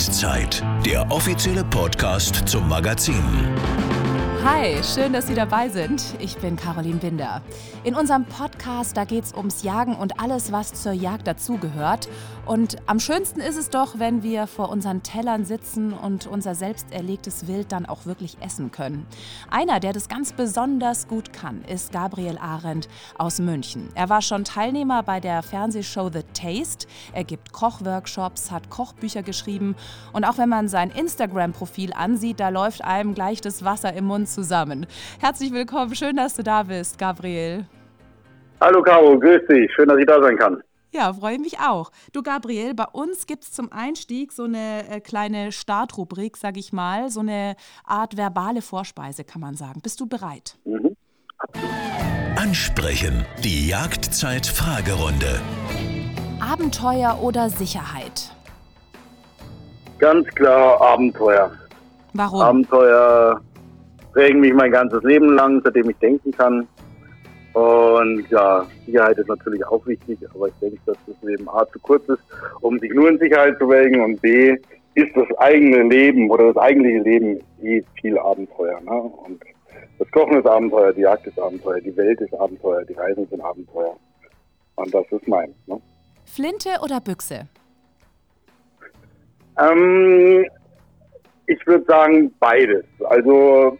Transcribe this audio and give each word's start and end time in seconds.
Jagdzeit, 0.00 0.64
der 0.86 1.12
offizielle 1.12 1.62
Podcast 1.62 2.48
zum 2.48 2.66
Magazin. 2.70 3.22
Hi, 4.42 4.82
schön, 4.82 5.12
dass 5.12 5.26
Sie 5.26 5.34
dabei 5.34 5.68
sind. 5.68 6.02
Ich 6.18 6.38
bin 6.38 6.56
Caroline 6.56 6.96
Binder. 6.96 7.42
In 7.84 7.94
unserem 7.94 8.24
Podcast, 8.24 8.96
da 8.96 9.04
geht 9.04 9.24
es 9.24 9.34
ums 9.34 9.62
Jagen 9.62 9.94
und 9.94 10.18
alles, 10.18 10.50
was 10.50 10.72
zur 10.72 10.92
Jagd 10.92 11.26
dazugehört. 11.26 12.08
Und 12.46 12.76
am 12.86 13.00
schönsten 13.00 13.40
ist 13.40 13.58
es 13.58 13.68
doch, 13.68 13.98
wenn 13.98 14.22
wir 14.22 14.46
vor 14.46 14.70
unseren 14.70 15.02
Tellern 15.02 15.44
sitzen 15.44 15.92
und 15.92 16.26
unser 16.26 16.54
selbst 16.54 16.90
erlegtes 16.90 17.48
Wild 17.48 17.70
dann 17.70 17.84
auch 17.84 18.06
wirklich 18.06 18.38
essen 18.40 18.70
können. 18.70 19.06
Einer, 19.50 19.78
der 19.78 19.92
das 19.92 20.08
ganz 20.08 20.32
besonders 20.32 21.06
gut 21.06 21.34
kann, 21.34 21.62
ist 21.64 21.92
Gabriel 21.92 22.38
Arendt 22.38 22.88
aus 23.18 23.40
München. 23.40 23.90
Er 23.94 24.08
war 24.08 24.22
schon 24.22 24.44
Teilnehmer 24.44 25.02
bei 25.02 25.20
der 25.20 25.42
Fernsehshow 25.42 26.10
The 26.10 26.22
Taste. 26.32 26.88
Er 27.12 27.24
gibt 27.24 27.52
Kochworkshops, 27.52 28.50
hat 28.50 28.70
Kochbücher 28.70 29.22
geschrieben. 29.22 29.76
Und 30.14 30.24
auch 30.24 30.38
wenn 30.38 30.48
man 30.48 30.68
sein 30.68 30.90
Instagram-Profil 30.90 31.92
ansieht, 31.92 32.40
da 32.40 32.48
läuft 32.48 32.82
einem 32.82 33.14
gleich 33.14 33.42
das 33.42 33.64
Wasser 33.64 33.92
im 33.92 34.06
Mund 34.06 34.29
zusammen. 34.32 34.86
Herzlich 35.20 35.52
willkommen, 35.52 35.94
schön, 35.94 36.16
dass 36.16 36.34
du 36.34 36.42
da 36.42 36.62
bist, 36.62 36.98
Gabriel. 36.98 37.66
Hallo 38.60 38.82
Caro, 38.82 39.18
grüß 39.18 39.42
dich, 39.48 39.72
schön, 39.74 39.88
dass 39.88 39.98
ich 39.98 40.06
da 40.06 40.22
sein 40.22 40.36
kann. 40.36 40.62
Ja, 40.92 41.12
freue 41.12 41.38
mich 41.38 41.60
auch. 41.60 41.90
Du 42.12 42.22
Gabriel, 42.22 42.74
bei 42.74 42.86
uns 42.92 43.26
gibt 43.26 43.44
es 43.44 43.52
zum 43.52 43.70
Einstieg 43.70 44.32
so 44.32 44.44
eine 44.44 44.88
äh, 44.88 45.00
kleine 45.00 45.52
Startrubrik, 45.52 46.36
sag 46.36 46.56
ich 46.56 46.72
mal, 46.72 47.10
so 47.10 47.20
eine 47.20 47.54
Art 47.84 48.16
verbale 48.16 48.60
Vorspeise, 48.60 49.22
kann 49.22 49.40
man 49.40 49.54
sagen. 49.54 49.80
Bist 49.82 50.00
du 50.00 50.06
bereit? 50.06 50.56
Mhm. 50.64 50.96
Ansprechen, 52.36 53.24
die 53.44 53.68
Jagdzeit-Fragerunde. 53.68 55.40
Abenteuer 56.40 57.18
oder 57.22 57.48
Sicherheit? 57.50 58.34
Ganz 59.98 60.26
klar 60.28 60.80
Abenteuer. 60.80 61.52
Warum? 62.14 62.40
Abenteuer 62.40 63.40
prägen 64.12 64.40
mich 64.40 64.52
mein 64.52 64.70
ganzes 64.70 65.02
Leben 65.02 65.34
lang, 65.34 65.60
seitdem 65.64 65.90
ich 65.90 65.96
denken 65.96 66.32
kann. 66.32 66.66
Und 67.52 68.28
ja, 68.30 68.64
Sicherheit 68.86 69.18
ist 69.18 69.28
natürlich 69.28 69.64
auch 69.66 69.84
wichtig, 69.86 70.18
aber 70.34 70.48
ich 70.48 70.54
denke, 70.60 70.78
dass 70.86 70.96
das 71.06 71.16
Leben 71.22 71.48
A 71.48 71.66
zu 71.66 71.80
kurz 71.80 72.08
ist, 72.08 72.22
um 72.60 72.78
sich 72.78 72.92
nur 72.92 73.08
in 73.08 73.18
Sicherheit 73.18 73.58
zu 73.58 73.68
wägen 73.68 74.00
und 74.02 74.20
B 74.20 74.56
ist 74.94 75.16
das 75.16 75.38
eigene 75.38 75.82
Leben 75.84 76.30
oder 76.30 76.52
das 76.52 76.56
eigentliche 76.56 77.00
Leben 77.00 77.40
eh 77.62 77.82
viel 78.00 78.18
Abenteuer. 78.18 78.80
Ne? 78.80 78.92
Und 78.92 79.42
das 79.98 80.10
Kochen 80.12 80.38
ist 80.38 80.46
Abenteuer, 80.46 80.92
die 80.92 81.02
Jagd 81.02 81.26
ist 81.26 81.38
Abenteuer, 81.38 81.80
die 81.80 81.96
Welt 81.96 82.20
ist 82.20 82.34
Abenteuer, 82.34 82.84
die 82.84 82.94
Reisen 82.94 83.26
sind 83.28 83.40
Abenteuer. 83.40 83.96
Und 84.76 84.94
das 84.94 85.04
ist 85.10 85.26
meins. 85.28 85.54
Ne? 85.66 85.80
Flinte 86.24 86.70
oder 86.82 87.00
Büchse? 87.00 87.48
Ähm, 89.58 90.46
ich 91.46 91.66
würde 91.66 91.84
sagen 91.84 92.32
beides. 92.38 92.84
Also 93.08 93.76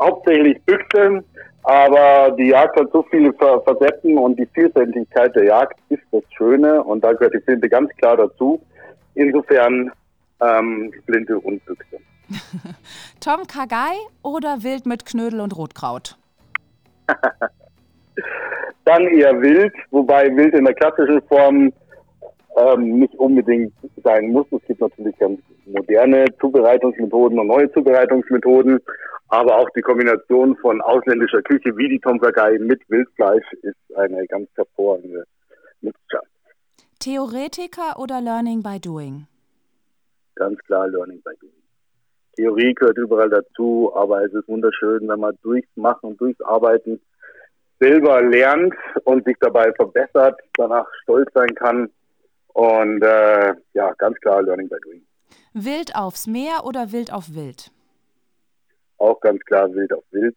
hauptsächlich 0.00 0.60
Büchse, 0.64 1.22
aber 1.62 2.34
die 2.36 2.48
Jagd 2.48 2.76
hat 2.78 2.90
so 2.92 3.02
viele 3.10 3.32
Facetten 3.34 4.16
und 4.18 4.38
die 4.38 4.46
Vielfältigkeit 4.46 5.34
der 5.36 5.44
Jagd 5.44 5.78
ist 5.90 6.02
das 6.10 6.22
Schöne 6.36 6.82
und 6.82 7.04
da 7.04 7.12
gehört 7.12 7.34
die 7.34 7.40
Flinte 7.40 7.68
ganz 7.68 7.90
klar 7.96 8.16
dazu. 8.16 8.60
Insofern 9.14 9.92
ähm, 10.40 10.92
Flinte 11.04 11.38
und 11.38 11.64
Büchse. 11.66 11.98
Tom 13.20 13.46
Kagai 13.46 13.96
oder 14.22 14.62
Wild 14.62 14.86
mit 14.86 15.04
Knödel 15.04 15.40
und 15.40 15.56
Rotkraut? 15.56 16.16
Dann 18.84 19.06
eher 19.08 19.40
Wild, 19.40 19.74
wobei 19.90 20.34
Wild 20.34 20.54
in 20.54 20.64
der 20.64 20.74
klassischen 20.74 21.20
Form 21.22 21.72
ähm, 22.56 22.98
nicht 22.98 23.14
unbedingt 23.14 23.72
sein 24.02 24.32
muss. 24.32 24.46
Es 24.50 24.66
gibt 24.66 24.80
natürlich 24.80 25.16
ganz 25.18 25.40
moderne 25.66 26.24
Zubereitungsmethoden 26.40 27.38
und 27.38 27.46
neue 27.46 27.70
Zubereitungsmethoden. 27.72 28.80
Aber 29.28 29.58
auch 29.58 29.70
die 29.76 29.82
Kombination 29.82 30.56
von 30.56 30.80
ausländischer 30.80 31.42
Küche 31.42 31.76
wie 31.76 31.88
die 31.88 32.00
Tom 32.00 32.18
Kha 32.18 32.50
mit 32.58 32.82
Wildfleisch 32.88 33.46
ist 33.62 33.96
eine 33.96 34.26
ganz 34.26 34.48
hervorragende 34.56 35.24
Mixture. 35.80 36.22
Theoretiker 36.98 37.98
oder 37.98 38.20
Learning 38.20 38.62
by 38.62 38.80
Doing? 38.80 39.26
Ganz 40.34 40.58
klar 40.64 40.88
Learning 40.88 41.22
by 41.24 41.30
Doing. 41.40 41.52
Theorie 42.36 42.74
gehört 42.74 42.98
überall 42.98 43.30
dazu, 43.30 43.92
aber 43.94 44.24
es 44.24 44.32
ist 44.32 44.48
wunderschön, 44.48 45.08
wenn 45.08 45.20
man 45.20 45.36
durchs 45.42 45.68
Machen, 45.76 46.16
durchs 46.16 46.40
Arbeiten 46.40 47.00
selber 47.78 48.22
lernt 48.22 48.74
und 49.04 49.24
sich 49.24 49.36
dabei 49.40 49.72
verbessert, 49.72 50.40
danach 50.56 50.86
stolz 51.02 51.30
sein 51.34 51.54
kann. 51.54 51.90
Und 52.54 53.02
äh, 53.02 53.54
ja, 53.74 53.92
ganz 53.98 54.18
klar 54.20 54.42
Learning 54.42 54.68
by 54.68 54.76
Doing. 54.82 55.06
Wild 55.52 55.94
aufs 55.94 56.26
Meer 56.26 56.64
oder 56.64 56.92
wild 56.92 57.12
auf 57.12 57.34
Wild? 57.34 57.72
auch 59.00 59.20
ganz 59.20 59.42
klar 59.44 59.72
wild 59.74 59.92
auf 59.92 60.04
wild. 60.10 60.36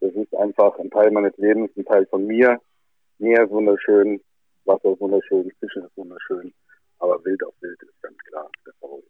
Das 0.00 0.12
ist 0.12 0.34
einfach 0.36 0.78
ein 0.78 0.90
Teil 0.90 1.10
meines 1.10 1.36
Lebens, 1.38 1.70
ein 1.76 1.84
Teil 1.84 2.06
von 2.06 2.26
mir. 2.26 2.60
Meer 3.18 3.44
ist 3.44 3.50
wunderschön, 3.50 4.20
Wasser 4.64 4.92
ist 4.92 5.00
wunderschön, 5.00 5.50
Fischen 5.58 5.84
ist 5.84 5.96
wunderschön, 5.96 6.54
aber 7.00 7.24
wild 7.24 7.42
auf 7.44 7.54
wild 7.60 7.82
ist 7.82 8.02
ganz 8.02 8.16
klar 8.28 8.48
der 8.64 8.74
Favorit. 8.80 9.04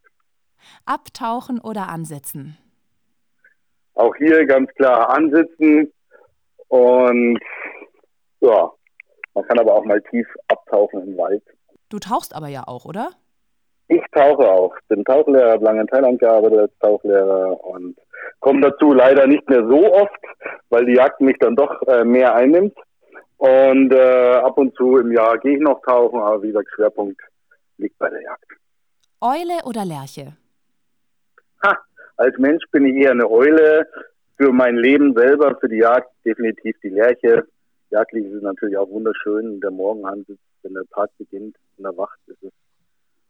Abtauchen 0.86 1.60
oder 1.60 1.88
ansitzen? 1.88 2.56
Auch 3.94 4.14
hier 4.16 4.46
ganz 4.46 4.72
klar 4.74 5.10
ansitzen 5.10 5.92
und 6.68 7.40
ja, 8.40 8.70
man 9.34 9.44
kann 9.44 9.58
aber 9.58 9.74
auch 9.74 9.84
mal 9.84 10.00
tief 10.02 10.26
abtauchen 10.46 11.02
im 11.02 11.16
Wald. 11.18 11.42
Du 11.88 11.98
tauchst 11.98 12.34
aber 12.34 12.48
ja 12.48 12.64
auch, 12.66 12.84
oder? 12.84 13.10
Ich 13.88 14.02
tauche 14.12 14.46
auch. 14.46 14.74
Bin 14.88 15.04
Tauchlehrer, 15.04 15.52
habe 15.52 15.64
lange 15.64 15.80
in 15.80 15.86
Thailand 15.86 16.20
gearbeitet 16.20 16.58
als 16.58 16.78
Tauchlehrer 16.80 17.64
und 17.64 17.96
komme 18.40 18.60
dazu 18.60 18.92
leider 18.92 19.26
nicht 19.26 19.48
mehr 19.48 19.66
so 19.66 19.92
oft, 19.92 20.20
weil 20.68 20.84
die 20.84 20.94
Jagd 20.94 21.20
mich 21.20 21.38
dann 21.38 21.56
doch 21.56 21.80
äh, 21.86 22.04
mehr 22.04 22.34
einnimmt. 22.34 22.76
Und 23.38 23.92
äh, 23.92 24.34
ab 24.34 24.58
und 24.58 24.74
zu 24.74 24.98
im 24.98 25.12
Jahr 25.12 25.38
gehe 25.38 25.54
ich 25.54 25.60
noch 25.60 25.80
tauchen, 25.82 26.20
aber 26.20 26.42
wie 26.42 26.48
gesagt, 26.48 26.68
Schwerpunkt 26.74 27.20
liegt 27.78 27.96
bei 27.98 28.10
der 28.10 28.20
Jagd. 28.20 28.44
Eule 29.20 29.64
oder 29.64 29.84
Lerche? 29.84 30.36
Ha, 31.64 31.78
als 32.16 32.36
Mensch 32.38 32.64
bin 32.70 32.84
ich 32.84 32.96
eher 32.96 33.12
eine 33.12 33.30
Eule. 33.30 33.88
Für 34.36 34.52
mein 34.52 34.76
Leben 34.76 35.14
selber, 35.16 35.56
für 35.58 35.68
die 35.68 35.78
Jagd 35.78 36.10
definitiv 36.24 36.76
die 36.82 36.90
Lerche. 36.90 37.46
Jagdlich 37.90 38.26
ist 38.26 38.34
es 38.34 38.42
natürlich 38.42 38.76
auch 38.76 38.90
wunderschön. 38.90 39.60
Der 39.60 39.70
Morgenhand, 39.70 40.26
wenn 40.62 40.74
der 40.74 40.86
Tag 40.88 41.10
beginnt, 41.18 41.56
in 41.76 41.84
der 41.84 41.96
Wacht, 41.96 42.18
ist 42.26 42.42
es 42.42 42.52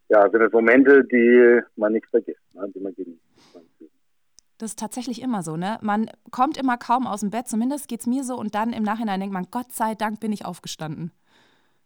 ja, 0.09 0.29
sind 0.31 0.41
es 0.41 0.53
Momente, 0.53 1.05
die 1.05 1.61
man 1.77 1.93
nicht 1.93 2.07
vergisst, 2.07 2.41
ne, 2.55 2.71
die 2.75 2.81
man 2.81 2.95
genießt. 2.95 3.21
Das 4.57 4.71
ist 4.71 4.79
tatsächlich 4.79 5.23
immer 5.23 5.43
so, 5.43 5.57
ne? 5.57 5.79
Man 5.83 6.11
kommt 6.31 6.57
immer 6.57 6.77
kaum 6.79 7.07
aus 7.07 7.21
dem 7.21 7.31
Bett, 7.31 7.47
zumindest 7.47 7.89
geht 7.89 8.01
es 8.01 8.07
mir 8.07 8.25
so, 8.25 8.37
und 8.37 8.55
dann 8.55 8.73
im 8.73 8.83
Nachhinein 8.83 9.21
denkt 9.21 9.33
man, 9.33 9.47
Gott 9.51 9.71
sei 9.71 9.95
Dank 9.95 10.19
bin 10.19 10.33
ich 10.33 10.45
aufgestanden. 10.45 11.13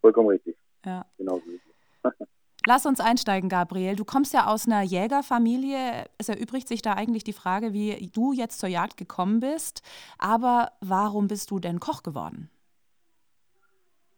Vollkommen 0.01 0.29
richtig. 0.29 0.55
Ja. 0.85 1.05
Genau 1.17 1.39
so 1.45 2.09
Lass 2.65 2.85
uns 2.85 3.01
einsteigen, 3.01 3.49
Gabriel. 3.49 3.95
Du 3.97 4.05
kommst 4.05 4.33
ja 4.33 4.47
aus 4.47 4.65
einer 4.65 4.81
Jägerfamilie. 4.81 6.05
Es 6.17 6.29
erübrigt 6.29 6.69
sich 6.69 6.81
da 6.81 6.93
eigentlich 6.93 7.25
die 7.25 7.33
Frage, 7.33 7.73
wie 7.73 8.09
du 8.13 8.31
jetzt 8.31 8.59
zur 8.59 8.69
Jagd 8.69 8.95
gekommen 8.95 9.41
bist. 9.41 9.81
Aber 10.17 10.71
warum 10.79 11.27
bist 11.27 11.51
du 11.51 11.59
denn 11.59 11.81
Koch 11.81 12.03
geworden? 12.03 12.49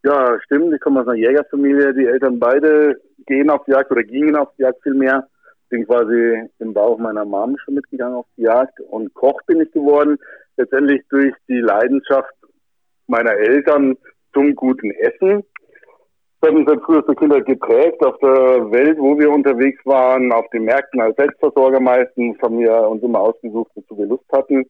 Ja, 0.06 0.40
stimmt. 0.44 0.72
Ich 0.72 0.82
komme 0.82 1.02
aus 1.02 1.08
einer 1.08 1.18
Jägerfamilie. 1.18 1.92
Die 1.96 2.06
Eltern 2.06 2.38
beide 2.38 3.02
gehen 3.26 3.50
auf 3.50 3.64
die 3.66 3.72
Jagd 3.72 3.90
oder 3.90 4.04
gingen 4.04 4.36
auf 4.36 4.50
die 4.56 4.62
Jagd 4.62 4.84
vielmehr. 4.84 5.28
Bin 5.70 5.84
quasi 5.88 6.48
im 6.60 6.76
Bauch 6.76 7.00
meiner 7.00 7.26
Mom 7.26 7.58
schon 7.58 7.74
mitgegangen 7.74 8.18
auf 8.18 8.28
die 8.38 8.44
Jagd 8.44 8.80
und 8.82 9.12
Koch 9.16 9.42
bin 9.48 9.62
ich 9.62 9.72
geworden. 9.72 10.20
Letztendlich 10.58 11.02
durch 11.10 11.34
die 11.48 11.58
Leidenschaft 11.58 12.36
meiner 13.08 13.32
Eltern 13.32 13.98
zum 14.32 14.54
guten 14.54 14.92
Essen. 14.92 15.44
Das 16.40 16.52
hat 16.52 16.56
uns 16.56 16.70
seit 16.70 16.84
frühester 16.84 17.16
Kindheit 17.16 17.48
geprägt. 17.48 18.06
Auf 18.06 18.20
der 18.20 18.72
Welt, 18.72 19.00
wo 19.00 19.18
wir 19.18 19.32
unterwegs 19.32 19.84
waren, 19.86 20.32
auf 20.32 20.48
den 20.52 20.66
Märkten 20.66 21.02
als 21.02 21.16
Selbstversorger 21.16 21.80
meistens, 21.80 22.40
haben 22.44 22.60
wir 22.60 22.88
uns 22.88 23.02
immer 23.02 23.22
ausgesucht, 23.22 23.72
wozu 23.74 23.98
wir 23.98 24.06
Lust 24.06 24.32
hatten. 24.32 24.70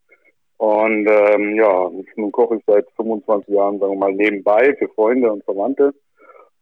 Und 0.58 1.08
ähm, 1.08 1.56
ja, 1.56 1.92
nun 2.16 2.32
koche 2.32 2.58
ich 2.58 2.64
seit 2.66 2.90
25 2.96 3.54
Jahren, 3.54 3.80
sagen 3.80 3.94
wir 3.94 4.00
mal, 4.00 4.14
nebenbei 4.14 4.76
für 4.80 4.88
Freunde 4.90 5.32
und 5.32 5.44
Verwandte. 5.44 5.94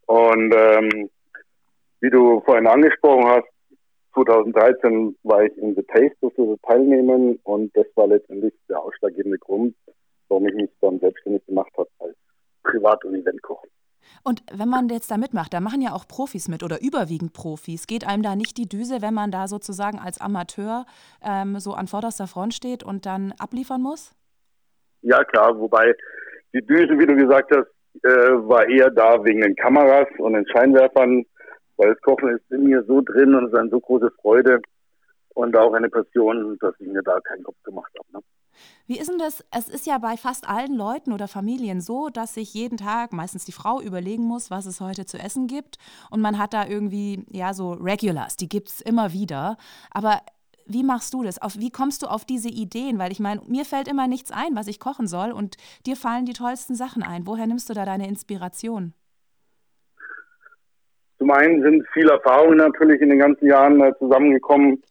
Und 0.08 0.54
ähm, 0.56 1.10
wie 2.02 2.10
du 2.10 2.42
vorhin 2.42 2.68
angesprochen 2.68 3.26
hast, 3.28 3.48
2013 4.14 5.16
war 5.24 5.44
ich 5.44 5.58
in 5.58 5.76
The 5.76 5.84
Taste, 5.84 6.16
durfte 6.22 6.58
teilnehmen 6.68 7.40
und 7.44 7.76
das 7.76 7.86
war 7.96 8.08
letztendlich 8.08 8.54
der 8.70 8.80
ausschlaggebende 8.80 9.40
Grund, 9.40 9.76
warum 10.28 10.48
ich 10.48 10.54
mich 10.54 10.70
dann 10.82 11.00
selbstständig 11.00 11.46
gemacht 11.46 11.72
habe 11.78 11.90
als 12.00 12.16
Privat- 12.64 13.04
und 13.06 13.16
Eventkoch. 13.16 13.64
Und 14.24 14.44
wenn 14.52 14.70
man 14.70 14.90
jetzt 14.90 15.12
da 15.12 15.18
mitmacht, 15.18 15.54
da 15.54 15.60
machen 15.60 15.82
ja 15.82 15.94
auch 15.94 16.08
Profis 16.08 16.48
mit 16.48 16.64
oder 16.64 16.82
überwiegend 16.82 17.34
Profis. 17.34 17.88
Geht 17.88 18.08
einem 18.08 18.24
da 18.24 18.36
nicht 18.36 18.58
die 18.58 18.68
Düse, 18.68 19.02
wenn 19.02 19.14
man 19.14 19.32
da 19.32 19.48
sozusagen 19.48 20.00
als 20.00 20.20
Amateur 20.20 20.86
ähm, 21.22 21.60
so 21.60 21.74
an 21.74 21.88
vorderster 21.88 22.28
Front 22.28 22.54
steht 22.54 22.84
und 22.84 23.06
dann 23.06 23.34
abliefern 23.40 23.82
muss? 23.82 24.14
Ja, 25.02 25.24
klar. 25.24 25.58
Wobei 25.60 25.94
die 26.54 26.66
Düse, 26.66 26.98
wie 26.98 27.06
du 27.06 27.16
gesagt 27.16 27.52
hast, 27.56 27.68
äh, 28.04 28.10
war 28.48 28.68
eher 28.68 28.90
da 28.90 29.24
wegen 29.24 29.42
den 29.42 29.56
Kameras 29.56 30.08
und 30.18 30.34
den 30.34 30.48
Scheinwerfern. 30.48 31.26
weil 31.78 31.94
das 31.94 32.02
Kochen 32.02 32.30
ist 32.30 32.52
in 32.52 32.66
mir 32.66 32.84
so 32.84 33.02
drin 33.02 33.34
und 33.34 33.46
es 33.46 33.54
ist 33.54 33.58
eine 33.58 33.70
so 33.70 33.80
große 33.80 34.12
Freude 34.22 34.62
und 35.34 35.56
auch 35.58 35.74
eine 35.74 35.90
Passion, 35.90 36.58
dass 36.60 36.76
ich 36.80 36.88
mir 36.88 37.02
da 37.02 37.20
keinen 37.22 37.44
Kopf 37.44 37.62
gemacht 37.64 37.92
habe. 37.98 38.08
Ne? 38.14 38.24
Wie 38.88 39.00
ist 39.00 39.10
denn 39.10 39.20
das? 39.20 39.44
Es 39.52 39.70
ist 39.70 39.86
ja 39.86 39.98
bei 39.98 40.18
fast 40.18 40.48
allen 40.48 40.76
Leuten 40.76 41.14
oder 41.14 41.28
Familien 41.28 41.82
so, 41.82 42.10
dass 42.10 42.34
sich 42.34 42.54
jeden 42.54 42.78
Tag 42.78 43.14
meistens 43.14 43.46
die 43.46 43.52
Frau 43.52 43.82
überlegen 43.82 44.24
muss, 44.24 44.52
was 44.52 44.66
es 44.66 44.82
heute 44.82 45.06
zu 45.06 45.18
essen 45.18 45.48
gibt. 45.48 45.78
Und 46.10 46.22
man 46.22 46.38
hat 46.38 46.54
da 46.54 46.68
irgendwie, 46.68 47.26
ja, 47.30 47.54
so 47.54 47.74
Regulars, 47.74 48.36
die 48.36 48.50
gibt 48.50 48.70
es 48.70 48.82
immer 48.82 49.14
wieder. 49.14 49.58
Aber 49.92 50.22
wie 50.66 50.84
machst 50.84 51.14
du 51.14 51.24
das? 51.24 51.42
Auf, 51.42 51.58
wie 51.58 51.72
kommst 51.72 52.04
du 52.04 52.08
auf 52.08 52.26
diese 52.26 52.50
Ideen? 52.50 53.00
Weil 53.00 53.12
ich 53.12 53.20
meine, 53.20 53.42
mir 53.48 53.66
fällt 53.66 53.88
immer 53.88 54.08
nichts 54.08 54.32
ein, 54.32 54.56
was 54.56 54.68
ich 54.68 54.80
kochen 54.80 55.08
soll 55.08 55.32
und 55.32 55.58
dir 55.86 55.96
fallen 55.96 56.26
die 56.26 56.34
tollsten 56.34 56.76
Sachen 56.76 57.04
ein. 57.04 57.28
Woher 57.28 57.48
nimmst 57.48 57.70
du 57.70 57.74
da 57.74 57.86
deine 57.86 58.08
Inspiration? 58.08 58.94
Zum 61.18 61.32
einen 61.32 61.62
sind 61.62 61.86
viele 61.94 62.12
Erfahrungen 62.12 62.58
natürlich 62.58 63.02
in 63.02 63.10
den 63.10 63.20
ganzen 63.20 63.48
Jahren 63.48 63.80
äh, 63.82 63.94
zusammengekommen 63.98 64.84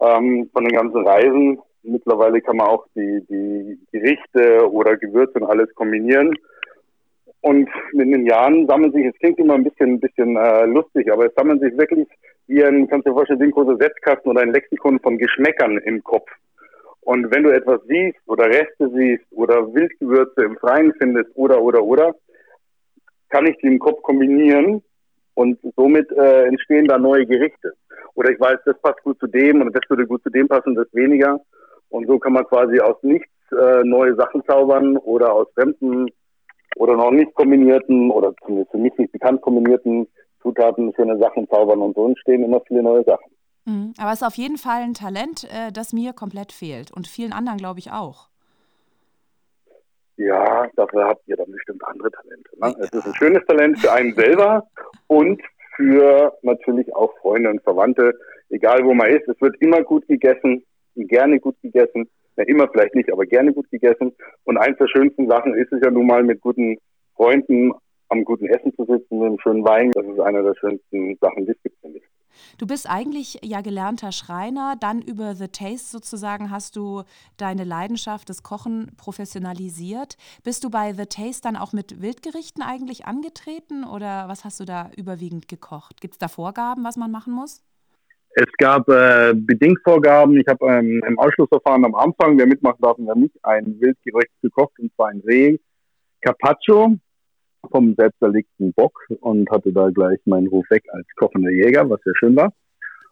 ähm, 0.00 0.48
von 0.52 0.64
den 0.64 0.74
ganzen 0.74 1.06
Reisen. 1.06 1.58
Mittlerweile 1.82 2.40
kann 2.40 2.56
man 2.56 2.68
auch 2.68 2.86
die, 2.94 3.24
die 3.28 3.78
Gerichte 3.90 4.70
oder 4.70 4.96
Gewürze 4.96 5.38
und 5.40 5.46
alles 5.46 5.74
kombinieren. 5.74 6.36
Und 7.40 7.68
in 7.92 8.12
den 8.12 8.26
Jahren 8.26 8.66
sammeln 8.68 8.92
sich, 8.92 9.04
es 9.04 9.18
klingt 9.18 9.38
immer 9.38 9.54
ein 9.54 9.64
bisschen, 9.64 9.94
ein 9.94 10.00
bisschen 10.00 10.36
äh, 10.36 10.64
lustig, 10.66 11.12
aber 11.12 11.26
es 11.26 11.34
sammeln 11.34 11.58
sich 11.58 11.76
wirklich 11.76 12.06
wie 12.46 12.64
ein, 12.64 12.88
kannst 12.88 13.06
du 13.06 13.10
dir 13.10 13.16
vorstellen, 13.16 13.40
wie 13.40 13.44
ein 13.44 13.50
großer 13.50 13.76
Setzkasten 13.76 14.30
oder 14.30 14.42
ein 14.42 14.52
Lexikon 14.52 15.00
von 15.00 15.18
Geschmäckern 15.18 15.78
im 15.78 16.02
Kopf. 16.04 16.30
Und 17.00 17.34
wenn 17.34 17.42
du 17.42 17.50
etwas 17.50 17.80
siehst 17.88 18.18
oder 18.26 18.46
Reste 18.46 18.88
siehst 18.94 19.24
oder 19.32 19.74
Wildgewürze 19.74 20.44
im 20.44 20.56
Freien 20.56 20.92
findest 20.98 21.30
oder, 21.34 21.60
oder, 21.60 21.82
oder, 21.82 22.14
kann 23.28 23.46
ich 23.46 23.56
die 23.58 23.66
im 23.66 23.78
Kopf 23.78 24.02
kombinieren 24.02 24.82
und 25.34 25.58
somit 25.76 26.10
äh, 26.12 26.44
entstehen 26.44 26.86
da 26.86 26.98
neue 26.98 27.26
Gerichte. 27.26 27.72
Oder 28.14 28.30
ich 28.30 28.38
weiß, 28.38 28.58
das 28.66 28.80
passt 28.82 29.02
gut 29.02 29.18
zu 29.18 29.26
dem 29.26 29.62
und 29.62 29.74
das 29.74 29.82
würde 29.88 30.06
gut 30.06 30.22
zu 30.22 30.30
dem 30.30 30.46
passen, 30.46 30.74
das 30.74 30.86
weniger. 30.92 31.40
Und 31.92 32.06
so 32.06 32.18
kann 32.18 32.32
man 32.32 32.46
quasi 32.46 32.80
aus 32.80 32.96
nichts 33.02 33.28
äh, 33.52 33.84
neue 33.84 34.14
Sachen 34.16 34.42
zaubern 34.46 34.96
oder 34.96 35.32
aus 35.32 35.46
fremden 35.54 36.08
oder 36.76 36.96
noch 36.96 37.10
nicht 37.10 37.34
kombinierten 37.34 38.10
oder 38.10 38.32
zumindest 38.44 38.70
für 38.70 38.78
mich 38.78 38.96
nicht 38.96 39.12
bekannt 39.12 39.42
kombinierten 39.42 40.08
Zutaten 40.40 40.92
schöne 40.96 41.18
Sachen 41.18 41.46
zaubern 41.48 41.80
und 41.80 41.94
so 41.94 42.06
entstehen 42.06 42.42
immer 42.42 42.62
viele 42.66 42.82
neue 42.82 43.04
Sachen. 43.04 43.30
Mhm. 43.66 43.92
Aber 43.98 44.10
es 44.10 44.22
ist 44.22 44.26
auf 44.26 44.36
jeden 44.36 44.56
Fall 44.56 44.82
ein 44.82 44.94
Talent, 44.94 45.44
äh, 45.44 45.70
das 45.70 45.92
mir 45.92 46.14
komplett 46.14 46.50
fehlt 46.50 46.90
und 46.90 47.06
vielen 47.06 47.34
anderen, 47.34 47.58
glaube 47.58 47.78
ich, 47.78 47.92
auch. 47.92 48.28
Ja, 50.16 50.66
dafür 50.76 51.08
habt 51.08 51.28
ihr 51.28 51.36
dann 51.36 51.50
bestimmt 51.50 51.84
andere 51.84 52.10
Talente. 52.10 52.50
Ne? 52.58 52.68
Ja. 52.68 52.84
Es 52.84 52.90
ist 52.90 53.06
ein 53.06 53.14
schönes 53.14 53.44
Talent 53.46 53.78
für 53.80 53.92
einen 53.92 54.14
selber 54.14 54.66
und 55.08 55.42
für 55.76 56.32
natürlich 56.42 56.94
auch 56.96 57.12
Freunde 57.18 57.50
und 57.50 57.62
Verwandte, 57.62 58.12
egal 58.48 58.82
wo 58.84 58.94
man 58.94 59.10
ist. 59.10 59.28
Es 59.28 59.40
wird 59.40 59.56
immer 59.60 59.82
gut 59.82 60.06
gegessen, 60.08 60.64
gerne 60.94 61.40
gut 61.40 61.60
gegessen. 61.62 62.08
Ja, 62.36 62.44
immer 62.44 62.68
vielleicht 62.68 62.94
nicht, 62.94 63.12
aber 63.12 63.26
gerne 63.26 63.52
gut 63.52 63.70
gegessen. 63.70 64.12
Und 64.44 64.56
eins 64.56 64.78
der 64.78 64.88
schönsten 64.88 65.28
Sachen 65.28 65.54
ist 65.54 65.72
es 65.72 65.80
ja 65.82 65.90
nun 65.90 66.06
mal 66.06 66.22
mit 66.22 66.40
guten 66.40 66.78
Freunden 67.14 67.72
am 68.08 68.24
guten 68.24 68.46
Essen 68.46 68.74
zu 68.76 68.84
sitzen, 68.84 69.18
mit 69.18 69.26
einem 69.26 69.40
schönen 69.40 69.64
Wein. 69.64 69.90
Das 69.92 70.06
ist 70.06 70.20
eine 70.20 70.42
der 70.42 70.54
schönsten 70.54 71.16
Sachen, 71.20 71.46
die 71.46 71.52
es 71.52 71.62
gibt, 71.62 71.80
finde 71.80 71.98
ich. 71.98 72.04
Du 72.58 72.66
bist 72.66 72.88
eigentlich 72.88 73.40
ja 73.42 73.60
gelernter 73.60 74.12
Schreiner, 74.12 74.74
dann 74.78 75.02
über 75.02 75.34
The 75.34 75.48
Taste 75.48 75.90
sozusagen 75.90 76.50
hast 76.50 76.76
du 76.76 77.02
deine 77.36 77.64
Leidenschaft 77.64 78.28
des 78.28 78.42
Kochen 78.42 78.92
professionalisiert. 78.96 80.16
Bist 80.44 80.64
du 80.64 80.70
bei 80.70 80.92
The 80.92 81.06
Taste 81.06 81.42
dann 81.42 81.56
auch 81.56 81.72
mit 81.72 82.00
Wildgerichten 82.00 82.62
eigentlich 82.62 83.06
angetreten 83.06 83.84
oder 83.84 84.28
was 84.28 84.44
hast 84.44 84.60
du 84.60 84.64
da 84.64 84.90
überwiegend 84.96 85.48
gekocht? 85.48 86.00
Gibt 86.00 86.14
es 86.14 86.18
da 86.18 86.28
Vorgaben, 86.28 86.84
was 86.84 86.96
man 86.96 87.10
machen 87.10 87.32
muss? 87.32 87.62
Es 88.34 88.50
gab 88.58 88.88
äh, 88.88 89.34
bedingt 89.34 89.78
Vorgaben. 89.84 90.36
Ich 90.38 90.46
habe 90.48 90.64
ähm, 90.66 91.02
im 91.06 91.18
Ausschlussverfahren 91.18 91.84
am 91.84 91.94
Anfang, 91.94 92.38
wer 92.38 92.46
mitmachen 92.46 92.80
darf 92.80 92.96
und 92.98 93.06
wer 93.06 93.14
nicht, 93.14 93.34
ein 93.42 93.78
Wildgericht 93.80 94.32
gekocht 94.40 94.78
und 94.78 94.92
zwar 94.94 95.08
ein 95.08 95.22
Reh 95.26 95.58
Carpaccio 96.22 96.96
vom 97.70 97.94
selbsterlegten 97.96 98.72
Bock 98.72 98.98
und 99.20 99.50
hatte 99.50 99.72
da 99.72 99.90
gleich 99.90 100.18
meinen 100.24 100.48
Ruf 100.48 100.64
weg 100.70 100.84
als 100.92 101.06
kochender 101.16 101.50
Jäger, 101.50 101.88
was 101.88 102.00
sehr 102.02 102.14
schön 102.16 102.34
war. 102.36 102.52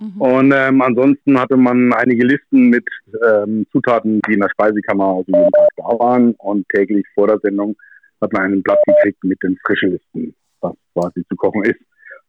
Mhm. 0.00 0.20
Und 0.20 0.52
ähm, 0.52 0.81
ansonsten 0.81 1.38
hatte 1.38 1.56
man 1.56 1.93
einige 1.93 2.25
Listen 2.25 2.70
mit 2.70 2.87
ähm, 3.28 3.66
Zutaten, 3.70 4.20
die 4.26 4.34
in 4.34 4.40
der 4.40 4.49
Speisekammer 4.49 5.16
also 5.16 5.25
jeden 5.26 5.50
Tag 5.50 5.69
da 5.76 5.99
waren. 5.99 6.32
Und 6.38 6.66
täglich 6.70 7.05
vor 7.14 7.26
der 7.26 7.38
Sendung 7.40 7.76
hat 8.20 8.32
man 8.32 8.43
einen 8.43 8.62
Blatt 8.62 8.81
gekriegt 8.87 9.23
mit 9.25 9.43
den 9.43 9.58
frischen 9.64 9.93
Listen, 9.93 10.34
was 10.61 10.75
quasi 10.94 11.25
zu 11.28 11.37
kochen 11.37 11.64
ist. 11.64 11.81